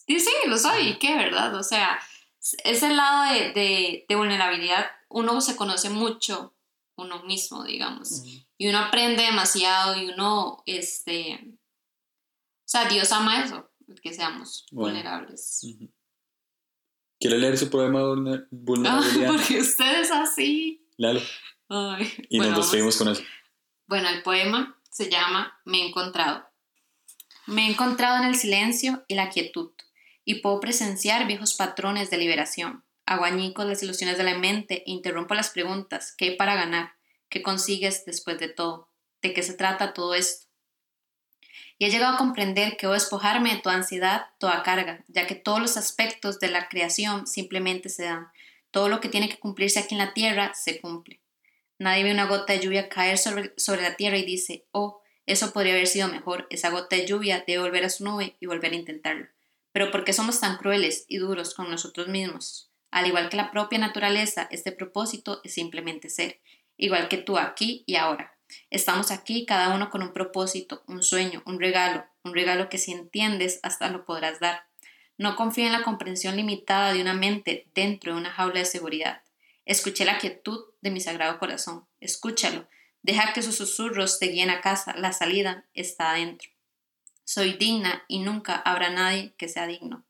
Sí, 0.08 0.20
sí, 0.20 0.32
lo 0.48 0.58
soy, 0.58 0.98
¿qué 1.00 1.16
verdad? 1.16 1.56
O 1.56 1.64
sea, 1.64 2.00
ese 2.64 2.90
lado 2.90 3.34
de, 3.34 4.06
de, 4.08 4.16
vulnerabilidad, 4.16 4.86
uno 5.10 5.40
se 5.40 5.56
conoce 5.56 5.90
mucho 5.90 6.54
uno 6.96 7.24
mismo, 7.24 7.64
digamos, 7.64 8.24
y 8.64 8.70
uno 8.70 8.78
aprende 8.78 9.24
demasiado 9.24 10.02
y 10.02 10.08
uno, 10.08 10.64
este, 10.66 11.38
o 11.44 12.64
sea, 12.64 12.86
Dios 12.86 13.12
ama 13.12 13.44
eso, 13.44 13.70
que 14.02 14.14
seamos 14.14 14.66
vulnerables. 14.72 15.68
¿Quiere 17.20 17.40
leer 17.40 17.58
su 17.58 17.70
poema 17.70 18.00
de 18.00 18.46
vulnerabilidad? 18.52 19.28
porque 19.36 19.60
usted 19.60 20.00
es 20.00 20.12
así. 20.12 20.88
Léalo. 20.96 21.20
y 22.30 22.40
nos 22.40 22.56
despedimos 22.56 22.96
con 22.96 23.10
eso. 23.10 23.22
Bueno, 23.86 24.08
el 24.08 24.24
poema 24.24 24.80
se 24.90 25.10
llama 25.10 25.60
Me 25.66 25.82
he 25.82 25.88
encontrado. 25.90 26.48
Me 27.48 27.68
he 27.68 27.70
encontrado 27.70 28.24
en 28.24 28.30
el 28.30 28.36
silencio 28.36 29.04
y 29.10 29.16
la 29.16 29.30
quietud 29.30 29.72
y 30.24 30.36
puedo 30.36 30.62
presenciar 30.62 31.28
viejos 31.28 31.54
patrones 31.56 32.10
de 32.10 32.18
liberación. 32.18 32.86
Aguañico 33.06 33.66
las 33.66 33.84
ilusiones 33.84 34.18
de 34.18 34.24
la 34.24 34.38
mente 34.38 34.84
e 34.88 34.92
interrumpo 34.92 35.34
las 35.34 35.50
preguntas. 35.50 36.16
¿Qué 36.18 36.30
hay 36.30 36.36
para 36.38 36.56
ganar? 36.56 36.94
¿Qué 37.34 37.42
consigues 37.42 38.06
después 38.06 38.38
de 38.38 38.48
todo? 38.48 38.92
¿De 39.24 39.34
qué 39.34 39.42
se 39.42 39.56
trata 39.56 39.96
todo 39.96 40.14
esto? 40.14 40.46
Y 41.80 41.86
he 41.86 41.90
llegado 41.90 42.14
a 42.14 42.18
comprender 42.20 42.78
que 42.78 42.86
debo 42.86 42.94
despojarme 42.94 43.56
de 43.56 43.60
toda 43.60 43.74
ansiedad, 43.74 44.28
toda 44.38 44.62
carga, 44.62 45.04
ya 45.08 45.26
que 45.26 45.34
todos 45.34 45.60
los 45.60 45.76
aspectos 45.76 46.40
de 46.40 46.50
la 46.50 46.70
creación 46.70 47.26
simplemente 47.26 47.90
se 47.90 48.04
dan. 48.04 48.28
Todo 48.70 48.88
lo 48.88 49.02
que 49.02 49.10
tiene 49.10 49.30
que 49.30 49.40
cumplirse 49.40 49.80
aquí 49.80 49.96
en 49.96 50.06
la 50.06 50.14
tierra 50.14 50.54
se 50.54 50.80
cumple. 50.80 51.22
Nadie 51.80 52.04
ve 52.04 52.12
una 52.12 52.28
gota 52.28 52.54
de 52.54 52.60
lluvia 52.60 52.88
caer 52.88 53.18
sobre, 53.18 53.52
sobre 53.58 53.82
la 53.82 53.96
tierra 53.96 54.18
y 54.18 54.26
dice, 54.26 54.68
oh, 54.72 55.02
eso 55.26 55.54
podría 55.54 55.74
haber 55.74 55.88
sido 55.88 56.10
mejor, 56.10 56.46
esa 56.52 56.70
gota 56.70 56.96
de 56.96 57.08
lluvia 57.08 57.44
debe 57.48 57.64
volver 57.64 57.84
a 57.84 57.90
su 57.90 58.04
nube 58.04 58.36
y 58.42 58.46
volver 58.46 58.74
a 58.74 58.76
intentarlo. 58.76 59.26
Pero 59.72 59.90
¿por 59.90 60.04
qué 60.06 60.14
somos 60.14 60.40
tan 60.40 60.58
crueles 60.58 61.06
y 61.08 61.18
duros 61.18 61.56
con 61.56 61.72
nosotros 61.72 62.10
mismos? 62.10 62.70
Al 62.92 63.08
igual 63.08 63.30
que 63.30 63.38
la 63.38 63.50
propia 63.50 63.80
naturaleza, 63.80 64.48
este 64.52 64.72
propósito 64.72 65.42
es 65.44 65.56
simplemente 65.56 66.12
ser, 66.12 66.40
igual 66.78 67.08
que 67.08 67.18
tú 67.18 67.38
aquí 67.38 67.84
y 67.86 67.96
ahora. 67.96 68.36
Estamos 68.70 69.12
aquí 69.12 69.46
cada 69.46 69.74
uno 69.74 69.90
con 69.90 70.04
un 70.04 70.14
propósito, 70.14 70.84
un 70.88 71.02
sueño, 71.04 71.42
un 71.46 71.60
regalo, 71.60 72.06
un 72.24 72.34
regalo 72.34 72.70
que 72.70 72.78
si 72.78 72.92
entiendes 72.92 73.60
hasta 73.64 73.90
lo 73.90 74.06
podrás 74.06 74.40
dar. 74.40 74.66
No 75.18 75.36
confía 75.36 75.68
en 75.68 75.74
la 75.74 75.84
comprensión 75.84 76.36
limitada 76.36 76.94
de 76.94 77.02
una 77.02 77.14
mente 77.14 77.68
dentro 77.74 78.14
de 78.14 78.20
una 78.20 78.32
jaula 78.32 78.60
de 78.60 78.66
seguridad. 78.66 79.22
Escuché 79.66 80.06
la 80.06 80.18
quietud 80.18 80.66
de 80.82 80.92
mi 80.92 81.00
sagrado 81.00 81.40
corazón. 81.40 81.86
Escúchalo. 82.00 82.68
Deja 83.02 83.34
que 83.34 83.42
sus 83.42 83.56
susurros 83.56 84.20
te 84.20 84.28
guíen 84.28 84.50
a 84.50 84.62
casa. 84.62 84.96
La 84.98 85.14
salida 85.14 85.66
está 85.74 86.12
adentro. 86.12 86.50
Soy 87.24 87.54
digna 87.54 88.04
y 88.08 88.20
nunca 88.20 88.56
habrá 88.56 88.90
nadie 88.90 89.34
que 89.38 89.48
sea 89.48 89.68
digno. 89.68 90.04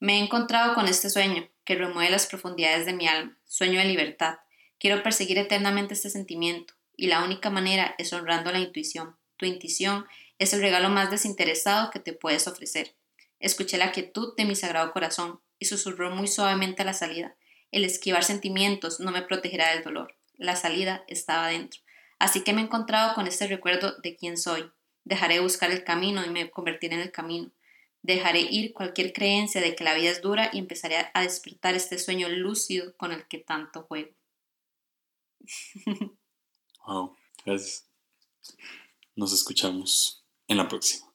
Me 0.00 0.18
he 0.18 0.22
encontrado 0.22 0.74
con 0.74 0.88
este 0.88 1.10
sueño 1.10 1.48
que 1.64 1.76
remueve 1.76 2.10
las 2.10 2.26
profundidades 2.26 2.86
de 2.86 2.92
mi 2.92 3.06
alma, 3.06 3.36
sueño 3.44 3.78
de 3.78 3.84
libertad. 3.84 4.38
Quiero 4.82 5.04
perseguir 5.04 5.38
eternamente 5.38 5.94
este 5.94 6.10
sentimiento 6.10 6.74
y 6.96 7.06
la 7.06 7.22
única 7.22 7.50
manera 7.50 7.94
es 7.98 8.12
honrando 8.12 8.50
la 8.50 8.58
intuición. 8.58 9.16
Tu 9.36 9.46
intuición 9.46 10.06
es 10.40 10.52
el 10.54 10.60
regalo 10.60 10.88
más 10.88 11.08
desinteresado 11.08 11.92
que 11.92 12.00
te 12.00 12.12
puedes 12.12 12.48
ofrecer. 12.48 12.96
Escuché 13.38 13.78
la 13.78 13.92
quietud 13.92 14.34
de 14.36 14.44
mi 14.44 14.56
sagrado 14.56 14.92
corazón 14.92 15.40
y 15.60 15.66
susurró 15.66 16.10
muy 16.10 16.26
suavemente 16.26 16.82
a 16.82 16.84
la 16.84 16.94
salida. 16.94 17.36
El 17.70 17.84
esquivar 17.84 18.24
sentimientos 18.24 18.98
no 18.98 19.12
me 19.12 19.22
protegerá 19.22 19.72
del 19.72 19.84
dolor. 19.84 20.16
La 20.34 20.56
salida 20.56 21.04
estaba 21.06 21.46
dentro. 21.46 21.80
Así 22.18 22.42
que 22.42 22.52
me 22.52 22.60
he 22.60 22.64
encontrado 22.64 23.14
con 23.14 23.28
este 23.28 23.46
recuerdo 23.46 23.94
de 24.02 24.16
quién 24.16 24.36
soy, 24.36 24.68
Dejaré 25.04 25.38
buscar 25.38 25.70
el 25.70 25.84
camino 25.84 26.24
y 26.26 26.30
me 26.30 26.50
convertiré 26.50 26.96
en 26.96 27.02
el 27.02 27.12
camino. 27.12 27.52
Dejaré 28.02 28.40
ir 28.40 28.72
cualquier 28.72 29.12
creencia 29.12 29.60
de 29.60 29.76
que 29.76 29.84
la 29.84 29.94
vida 29.94 30.10
es 30.10 30.22
dura 30.22 30.50
y 30.52 30.58
empezaré 30.58 30.96
a 31.14 31.22
despertar 31.22 31.76
este 31.76 32.00
sueño 32.00 32.28
lúcido 32.28 32.96
con 32.96 33.12
el 33.12 33.28
que 33.28 33.38
tanto 33.38 33.82
juego. 33.82 34.10
Wow, 36.84 37.16
gracias. 37.46 37.88
Nos 39.14 39.32
escuchamos 39.32 40.24
en 40.48 40.56
la 40.56 40.66
próxima. 40.68 41.06